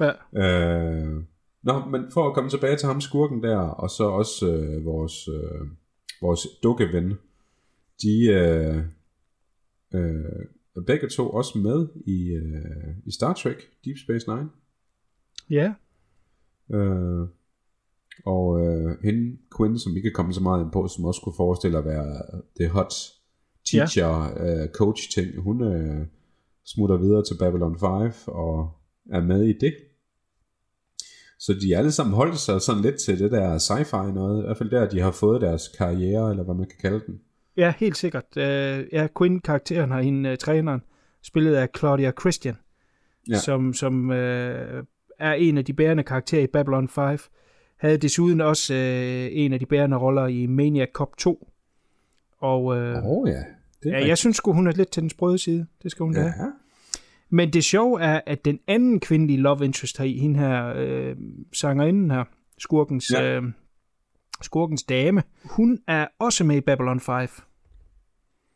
[0.00, 0.12] Ja.
[0.34, 1.22] Øh,
[1.62, 5.28] nå, men for at komme tilbage til ham skurken der, og så også øh, vores,
[5.28, 5.66] øh,
[6.22, 7.12] vores dukkeven,
[8.02, 8.76] de øh,
[9.94, 10.46] øh,
[10.86, 14.48] begge to også med i, øh, i Star Trek Deep Space Nine.
[15.50, 15.74] Ja.
[16.76, 17.28] Øh,
[18.26, 21.36] og øh, hende, Quinn, som vi kan komme så meget ind på, som også kunne
[21.36, 22.22] forestille at være
[22.58, 22.94] det hot
[23.70, 24.62] teacher, ja.
[24.62, 26.06] øh, coach ting, hun øh,
[26.66, 28.70] smutter videre til Babylon 5 og
[29.10, 29.74] er med i det.
[31.38, 34.58] Så de alle sammen holdt sig sådan lidt til det der sci-fi noget, i hvert
[34.58, 37.20] fald der, de har fået deres karriere, eller hvad man kan kalde den.
[37.56, 38.24] Ja, helt sikkert.
[38.36, 38.42] Uh,
[38.92, 40.82] ja, Quinn-karakteren har hende, uh, træneren,
[41.22, 42.56] spillet af Claudia Christian,
[43.30, 43.38] ja.
[43.38, 44.16] som, som uh,
[45.18, 47.18] er en af de bærende karakterer i Babylon 5.
[47.76, 51.48] Havde desuden også uh, en af de bærende roller i Maniac Cop 2.
[52.38, 53.42] Og uh, oh, ja.
[53.82, 55.66] Det ja, jeg synes sgu, hun er lidt til den sprøde side.
[55.82, 56.22] Det skal hun ja.
[56.22, 56.52] da have.
[57.30, 61.16] Men det sjove er, at den anden kvindelige love interest her i, hende her, øh,
[61.52, 62.24] sangerinden her,
[62.58, 63.36] skurkens, ja.
[63.36, 63.42] øh,
[64.44, 67.28] skurkens dame, hun er også med i Babylon 5.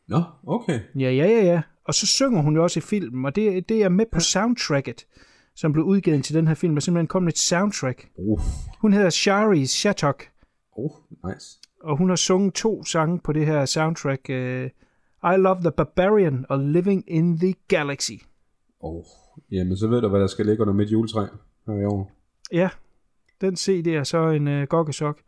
[0.08, 0.80] Nå, okay.
[0.94, 1.62] Ja, ja, ja, ja.
[1.84, 5.06] Og så synger hun jo også i filmen, og det, det er med på soundtracket,
[5.56, 6.74] som blev udgivet til den her film.
[6.74, 8.08] Der er simpelthen kommet et soundtrack.
[8.16, 8.40] Uh.
[8.80, 10.30] Hun hedder Shari Shattuck.
[10.72, 10.90] Oh,
[11.26, 11.60] nice.
[11.82, 14.20] Og hun har sunget to sange på det her soundtrack.
[14.28, 14.34] Uh,
[15.32, 18.12] I Love the Barbarian og Living in the Galaxy.
[18.80, 19.04] Oh,
[19.52, 21.26] jamen så ved du, hvad der skal ligge under mit juletræ
[21.66, 22.10] her i år.
[22.52, 22.68] Ja,
[23.40, 25.20] den CD er så en uh, gokkesok.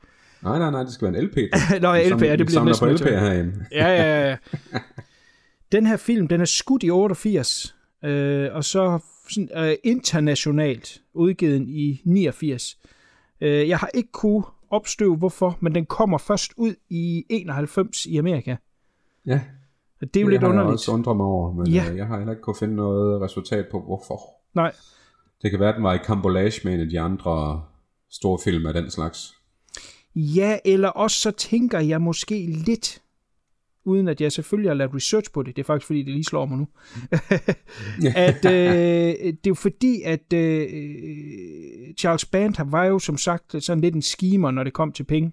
[0.43, 1.37] Nej, nej, nej, det skal være en LP.
[1.82, 3.66] Nå, ja, LP, ja, det bliver næsten på LP herinde.
[3.72, 4.37] ja, ja, ja.
[5.72, 8.99] Den her film, den er skudt i 88, øh, og så
[9.30, 12.78] sådan, øh, internationalt udgivet i 89.
[13.41, 18.16] Øh, jeg har ikke kunne opstøve hvorfor, men den kommer først ud i 91 i
[18.16, 18.57] Amerika.
[19.26, 19.41] Ja.
[20.01, 20.68] Det er jo det lidt har underligt.
[20.68, 21.91] Jeg også undret mig over, men ja.
[21.91, 24.20] øh, jeg har heller ikke kunne finde noget resultat på, hvorfor.
[24.55, 24.72] Nej.
[25.43, 27.62] Det kan være, at den var i kambolage med en af de andre
[28.11, 29.36] store film af den slags.
[30.17, 33.03] Ja, eller også så tænker jeg måske lidt,
[33.85, 36.25] uden at jeg selvfølgelig har lavet research på det, det er faktisk fordi, det lige
[36.25, 36.69] slår mig nu,
[38.29, 38.53] at øh,
[39.23, 40.69] det er jo fordi, at øh,
[41.99, 45.33] Charles Band var jo som sagt sådan lidt en skimer, når det kom til penge.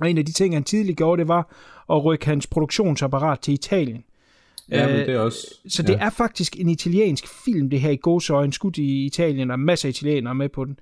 [0.00, 1.54] Og en af de ting, han tidligere gjorde, det var
[1.90, 4.04] at rykke hans produktionsapparat til Italien.
[4.70, 5.54] Ja, men det er også...
[5.68, 5.98] Så det ja.
[5.98, 9.90] er faktisk en italiensk film, det her i gåsøjne, skudt i Italien, og masser af
[9.90, 10.78] italienere med på den.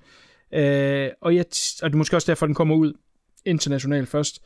[0.55, 1.45] Øh, og, jeg,
[1.83, 2.93] og det er måske også derfor, den kommer ud
[3.45, 4.41] internationalt først.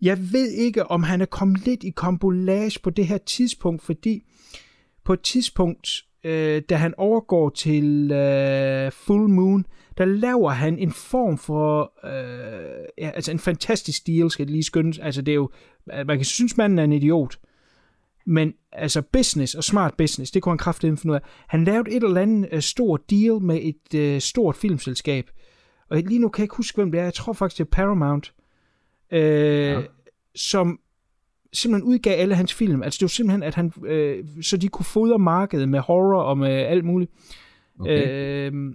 [0.00, 4.22] Jeg ved ikke, om han er kommet lidt i kombolage på det her tidspunkt, fordi
[5.04, 9.66] på et tidspunkt, øh, da han overgår til øh, Full Moon,
[9.98, 14.62] der laver han en form for, øh, ja, altså en fantastisk deal, skal det lige
[14.62, 14.98] skyndes.
[14.98, 15.50] Altså det er jo,
[15.94, 17.38] øh, man kan synes, manden er en idiot,
[18.26, 21.22] men altså business og smart business, det kunne han kraftigt finde ud af.
[21.48, 25.30] Han lavede et eller andet øh, stort deal med et øh, stort filmselskab.
[25.90, 27.04] Og lige nu kan jeg ikke huske, hvem det er.
[27.04, 28.34] Jeg tror faktisk, det er Paramount.
[29.12, 29.80] Uh, ja.
[30.34, 30.80] Som
[31.52, 32.82] simpelthen udgav alle hans film.
[32.82, 36.38] Altså det var simpelthen, at han, uh, så de kunne fodre markedet med horror og
[36.38, 37.10] med alt muligt.
[37.80, 38.50] Okay.
[38.50, 38.74] Uh,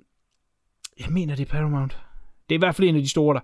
[1.00, 1.98] jeg mener, det er Paramount.
[2.50, 3.42] Det er i hvert fald en af de store der.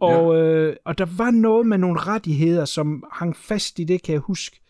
[0.00, 0.42] Og, ja.
[0.42, 4.20] øh, og der var noget med nogle rettigheder, som hang fast i det, kan jeg
[4.20, 4.60] huske.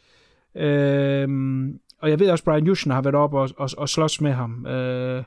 [0.55, 4.21] Øhm, og jeg ved også, at Brian Yushner har været op og, og, og slås
[4.21, 5.25] med ham øh,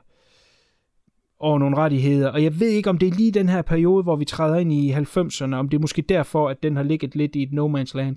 [1.40, 2.28] over nogle rettigheder.
[2.28, 4.72] Og jeg ved ikke, om det er lige den her periode, hvor vi træder ind
[4.72, 7.68] i 90'erne, om det er måske derfor, at den har ligget lidt i et no
[7.78, 8.16] man's land.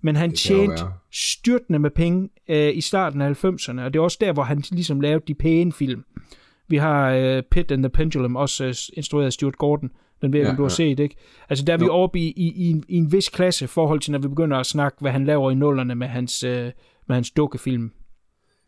[0.00, 4.18] Men han tjente styrtende med penge øh, i starten af 90'erne, og det er også
[4.20, 6.04] der, hvor han ligesom lavede de pæne film.
[6.68, 9.90] Vi har øh, Pit and the Pendulum, også øh, instrueret af Stuart Gordon.
[10.22, 10.74] Den ved jeg, ja, du har ja.
[10.74, 11.16] set, ikke?
[11.48, 14.12] Altså der er vi oppe i, i, i, en, i en vis klasse forhold til,
[14.12, 16.70] når vi begynder at snakke, hvad han laver i nullerne med hans, øh,
[17.06, 17.92] med hans dukkefilm.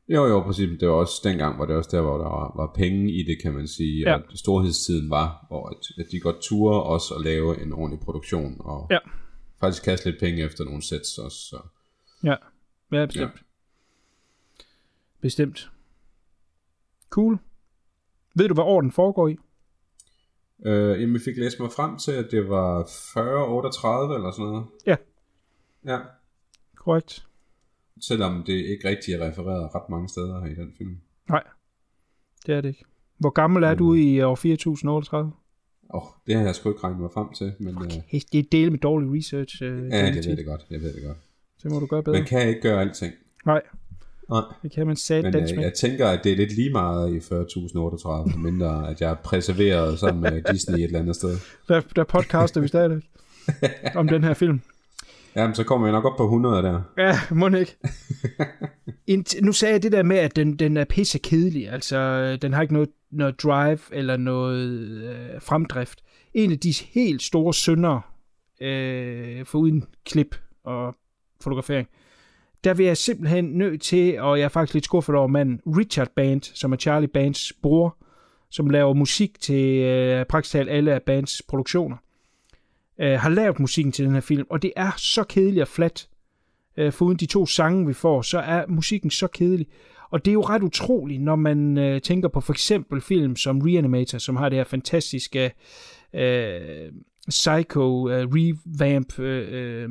[0.08, 0.80] Jo, jo, præcis.
[0.80, 3.42] Det var også dengang, hvor det også der, hvor der var, var penge i det,
[3.42, 4.10] kan man sige.
[4.10, 4.18] Ja.
[4.18, 8.56] At storhedstiden var, hvor at, at de godt turde også at lave en ordentlig produktion.
[8.60, 8.98] Og ja.
[9.60, 11.38] faktisk kaste lidt penge efter nogle sets også.
[11.38, 11.58] Så.
[12.24, 12.34] Ja,
[12.92, 13.34] ja bestemt.
[13.34, 14.62] Ja.
[15.20, 15.70] Bestemt.
[17.10, 17.38] Cool.
[18.34, 19.36] Ved du, hvad år den foregår i?
[20.66, 24.66] Øh, jamen, jeg fik læst mig frem til, at det var 40-38 eller sådan noget.
[24.86, 24.96] Ja.
[25.84, 25.98] Ja.
[26.76, 27.25] Korrekt.
[28.00, 30.96] Selvom det ikke rigtig er refereret ret mange steder her i den film.
[31.28, 31.42] Nej,
[32.46, 32.84] det er det ikke.
[33.18, 35.32] Hvor gammel er du i år 4038?
[35.94, 37.52] Åh, oh, det har jeg sgu ikke regnet mig frem til.
[37.58, 38.20] Men, okay, øh...
[38.32, 39.62] det er del med dårlig research.
[39.62, 40.66] Øh, ja, det ved det godt.
[40.70, 41.18] Jeg ved det godt.
[41.58, 42.18] Så må du gøre bedre.
[42.18, 43.14] Man kan ikke gøre alting.
[43.46, 43.62] Nej.
[44.30, 44.42] Nej.
[44.62, 47.18] Det kan man sætte Men øh, jeg tænker, at det er lidt lige meget i
[47.18, 51.36] 40.038, mindre at jeg er preserveret sammen med Disney et eller andet sted.
[51.68, 53.02] Der, der podcaster vi stadig.
[54.00, 54.60] om den her film.
[55.36, 56.82] Jamen, så kommer vi nok op på 100 der.
[56.98, 57.76] Ja, må ikke.
[59.42, 61.70] Nu sagde jeg det der med, at den, den er pisse kedelig.
[61.70, 66.02] Altså, øh, den har ikke noget, noget drive eller noget øh, fremdrift.
[66.34, 68.02] En af de helt store syndere,
[68.60, 70.94] øh, for uden klip og
[71.40, 71.88] fotografering,
[72.64, 76.08] der vil jeg simpelthen nødt til, og jeg er faktisk lidt skuffet over manden, Richard
[76.16, 77.96] Band, som er Charlie Bands bror,
[78.50, 81.96] som laver musik til øh, praktisk talt alle af Bands produktioner,
[83.00, 86.08] øh, har lavet musikken til den her film, og det er så kedeligt og flat.
[86.76, 89.66] Øh, foruden de to sange, vi får, så er musikken så kedelig.
[90.10, 93.58] Og det er jo ret utroligt, når man øh, tænker på for eksempel film som
[93.60, 95.52] Reanimator, som har det her fantastiske
[96.14, 96.92] øh,
[97.28, 99.88] psycho øh, revamp øh, øh,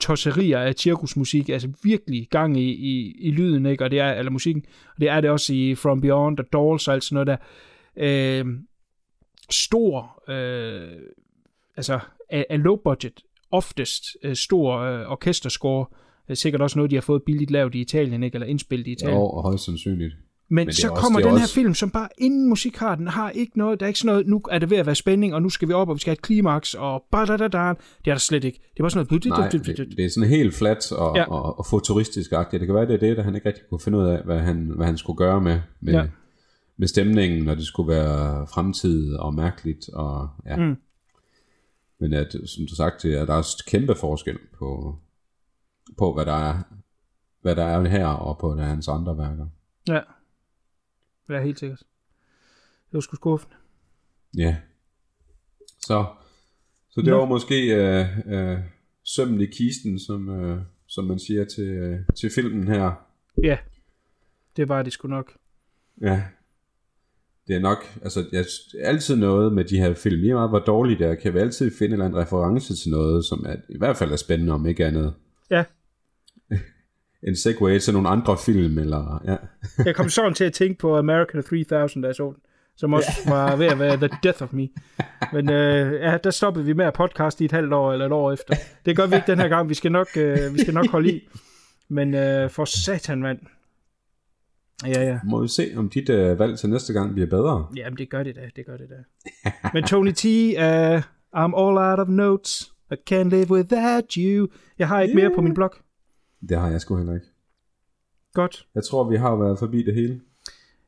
[0.00, 3.84] tosserier af cirkusmusik, altså virkelig gang i, i, i lyden, ikke?
[3.84, 4.64] Og det er, eller musikken,
[4.94, 7.36] og det er det også i From Beyond og Dolls og alt sådan noget der.
[7.96, 8.46] Øh,
[9.50, 10.98] stor, øh,
[11.76, 11.98] altså
[12.30, 13.20] af, af low budget,
[13.50, 15.86] oftest øh, stor øh, orkesterscore,
[16.30, 18.34] øh, sikkert også noget, de har fået billigt lavet i Italien, ikke?
[18.34, 19.18] eller indspillet i Italien.
[19.18, 20.14] Jo, og højst sandsynligt.
[20.48, 21.54] Men, Men så også, kommer den her også...
[21.54, 24.58] film, som bare inden musik har ikke noget, der er ikke sådan noget, nu er
[24.58, 26.22] det ved at være spænding, og nu skal vi op, og vi skal have et
[26.22, 27.58] klimaks, og bare da da da.
[27.58, 28.58] Det er der slet ikke.
[28.58, 29.24] Det er bare sådan noget...
[29.24, 31.24] Nej, det, det er sådan helt flat og, ja.
[31.24, 32.60] og, og futuristisk-agtigt.
[32.60, 34.38] Det kan være, det er det, der han ikke rigtig kunne finde ud af, hvad
[34.38, 36.04] han, hvad han skulle gøre med, med, ja.
[36.76, 39.88] med stemningen, når det skulle være fremtid og mærkeligt.
[39.88, 40.56] Og, ja.
[40.56, 40.76] Mm.
[42.02, 44.98] Men at, som du sagt, at der er kæmpe forskel på,
[45.98, 46.62] på hvad der er
[47.40, 49.46] hvad der er her, og på der hans andre værker.
[49.88, 50.00] Ja.
[51.28, 51.78] Ja, helt sikkert.
[52.86, 53.56] Det var sgu skuffende.
[54.36, 54.56] Ja.
[55.80, 56.06] Så,
[56.90, 57.18] så det Nå.
[57.18, 58.58] var måske øh, øh,
[59.04, 62.92] sømmen i kisten, som, øh, som man siger til, øh, til filmen her.
[63.42, 63.58] Ja,
[64.56, 65.32] det var det sgu nok.
[66.00, 66.22] Ja,
[67.52, 68.44] det er nok, altså jeg,
[68.80, 71.70] altid noget med de her film, lige meget hvor dårlige det er, kan vi altid
[71.70, 74.66] finde en eller anden reference til noget, som er, i hvert fald er spændende, om
[74.66, 75.14] ikke andet.
[75.50, 75.64] Ja.
[77.28, 79.36] en segue til nogle andre film, eller ja.
[79.86, 82.36] jeg kom sådan til at tænke på American 3000, da jeg så den,
[82.76, 83.30] som også ja.
[83.30, 84.68] var ved at være The Death of Me.
[85.32, 88.12] Men øh, ja, der stoppede vi med at podcaste i et halvt år eller et
[88.12, 88.54] år efter.
[88.86, 91.12] Det gør vi ikke den her gang, vi skal nok, øh, vi skal nok holde
[91.12, 91.28] i.
[91.88, 93.38] Men øh, for satan, mand.
[94.86, 95.20] Ja, ja.
[95.24, 97.66] Må vi se, om dit uh, valg til næste gang bliver bedre.
[97.76, 99.30] Jamen, det gør det da, det gør det da.
[99.74, 100.98] Men Tony T, uh,
[101.36, 102.72] I'm all out of notes.
[102.90, 104.48] I can't live without you.
[104.78, 105.24] Jeg har ikke yeah.
[105.24, 105.74] mere på min blog.
[106.48, 107.26] Det har jeg sgu heller ikke.
[108.34, 108.66] Godt.
[108.74, 110.20] Jeg tror, vi har været forbi det hele.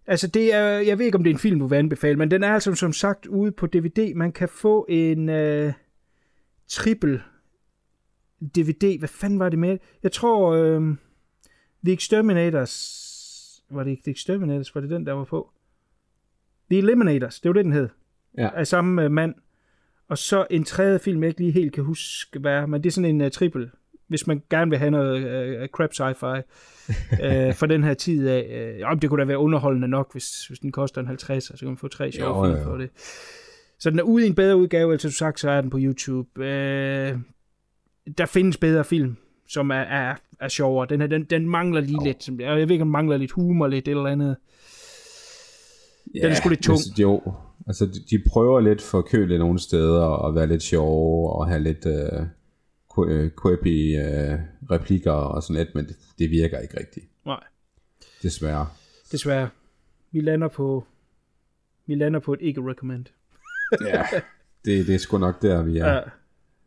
[0.07, 2.31] Altså, det er, jeg ved ikke, om det er en film, du vil anbefale, men
[2.31, 4.15] den er altså som sagt ude på DVD.
[4.15, 5.73] Man kan få en uh,
[6.69, 7.23] triple
[8.57, 8.99] DVD.
[8.99, 9.79] Hvad fanden var det med?
[10.03, 10.95] Jeg tror, uh,
[11.85, 13.14] The Exterminators
[13.71, 15.51] var det ikke The Exterminators, var det den, der var på?
[16.71, 17.89] The Eliminators, det var det, den hed.
[18.39, 18.51] Ja.
[18.55, 19.35] Af samme uh, mand.
[20.09, 22.93] Og så en tredje film, jeg ikke lige helt kan huske, hvad men det er
[22.93, 23.71] sådan en uh, triple,
[24.07, 26.43] hvis man gerne vil have noget uh, crap sci-fi
[27.49, 28.83] uh, for den her tid af.
[28.93, 31.69] Uh, det kunne da være underholdende nok, hvis, hvis den koster en 50, så kan
[31.69, 32.91] man få tre sjove film for det.
[33.79, 35.79] Så den er ude i en bedre udgave, altså du sagt, så er den på
[35.81, 36.29] YouTube.
[36.37, 37.21] Uh,
[38.19, 39.17] der findes bedre film,
[39.49, 40.87] som er, er, er sjovere.
[40.91, 42.07] Den, her, den, den mangler lige oh.
[42.07, 42.29] lidt.
[42.41, 44.37] Jeg ved ikke, om den mangler lidt humor, lidt eller andet.
[46.15, 46.77] Ja, den er sgu lidt tung.
[46.77, 47.35] Altså, jo,
[47.67, 51.61] altså de, de prøver lidt for køle nogle steder, at være lidt sjove, og have
[51.61, 52.27] lidt uh,
[53.43, 54.41] quippy uh,
[54.71, 57.07] replikker og sådan lidt, men det, det virker ikke rigtigt.
[57.27, 57.41] Nej.
[58.23, 58.67] Desværre.
[59.13, 59.49] Desværre.
[60.13, 60.85] Vi lander på,
[61.87, 63.05] vi lander på et ikke recommend.
[63.87, 64.05] ja,
[64.65, 65.93] det, det er sgu nok der, vi er.
[65.93, 66.01] Ja,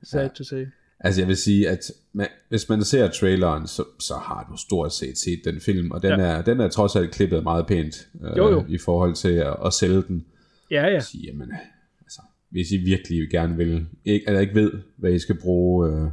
[0.03, 0.27] sad ja.
[0.27, 0.65] to say.
[0.99, 4.93] Altså jeg vil sige, at man, hvis man ser traileren, så, så har du stort
[4.93, 6.25] set set den film, og den, ja.
[6.25, 8.65] er, den er trods alt klippet meget pænt øh, jo, jo.
[8.69, 10.25] i forhold til at, at sælge den.
[10.71, 10.99] Ja, ja.
[10.99, 11.53] Sige, jamen,
[12.01, 16.07] altså, hvis I virkelig gerne vil, ikke, eller ikke ved, hvad I skal bruge øh,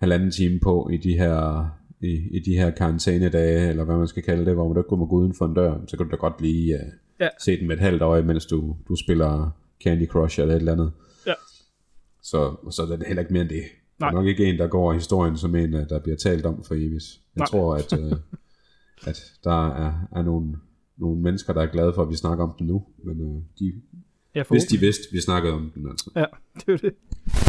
[0.00, 1.66] halvanden time på i de her
[2.02, 5.06] i, i de her karantænedage, eller hvad man skal kalde det, hvor man ikke går
[5.06, 6.80] gå uden for en dør, så kan du da godt lige uh,
[7.20, 7.28] ja.
[7.40, 9.50] se den med et halvt øje, mens du, du spiller
[9.84, 10.92] Candy Crush eller et eller andet.
[11.26, 11.34] Ja.
[12.22, 13.62] Så, så er det heller ikke mere end det.
[13.98, 14.10] Nej.
[14.10, 16.64] Det er nok ikke en, der går historien som en, øh, der bliver talt om
[16.64, 17.20] for evigt.
[17.36, 17.46] Jeg Nej.
[17.46, 18.12] tror, at, uh,
[19.10, 20.56] at der er, er nogle,
[20.96, 22.86] nogle mennesker, der er glade for, at vi snakker om den nu.
[23.04, 23.72] Men uh, de,
[24.34, 25.88] ja, hvis de vidste, vi snakkede om den.
[25.90, 26.10] Altså.
[26.16, 26.24] Ja,
[26.66, 26.94] det er det.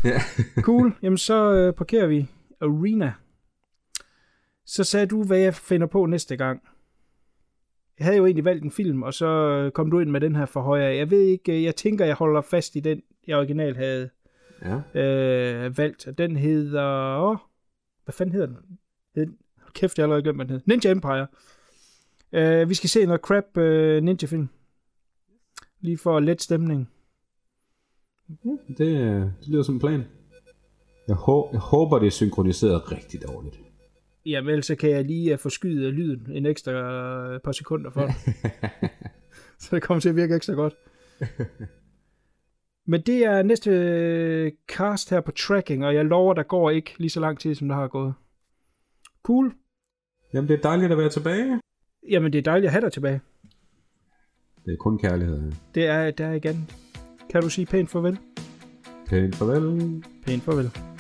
[0.04, 0.22] ja.
[0.68, 0.94] cool.
[1.02, 2.28] Jamen så uh, parkerer vi
[2.62, 3.14] Arena.
[4.66, 6.62] Så sagde du, hvad jeg finder på næste gang.
[8.00, 10.46] Jeg havde jo egentlig valgt en film, og så kom du ind med den her
[10.46, 10.96] for højre.
[10.96, 14.10] Jeg ved ikke, jeg tænker, jeg holder fast i den, jeg originalt havde
[14.64, 15.02] ja.
[15.02, 16.08] øh, valgt.
[16.18, 17.18] Den hedder...
[17.18, 17.38] Oh,
[18.04, 18.58] hvad fanden hedder den?
[19.16, 19.38] den
[19.74, 20.66] kæft, jeg har allerede glemt, hvad den hedder.
[20.68, 21.28] Ninja Empire.
[22.34, 24.50] Øh, vi skal se noget crap øh, ninja-film.
[25.80, 26.90] Lige for let stemning.
[28.78, 30.04] Det, øh, det lyder som en plan.
[31.08, 33.60] Jeg, hå- jeg håber, det er synkroniseret rigtig dårligt.
[34.26, 36.72] Jamen, ellers så kan jeg lige uh, forskyde lyden en ekstra
[37.34, 38.08] uh, par sekunder for
[39.62, 40.74] så det kommer til at virke ekstra godt.
[42.86, 46.96] Men det er næste øh, cast her på tracking, og jeg lover, der går ikke
[46.98, 48.14] lige så lang tid, som der har gået.
[49.24, 49.54] Cool.
[50.34, 51.60] Jamen, det er dejligt at være tilbage.
[52.10, 53.22] Jamen, det er dejligt at have dig tilbage.
[54.66, 55.52] Det er kun kærlighed.
[55.76, 56.70] Det er der igen.
[57.30, 58.18] Kan du sige pænt farvel?
[59.08, 60.04] Pænt farvel.
[60.26, 60.93] Pænt farvel.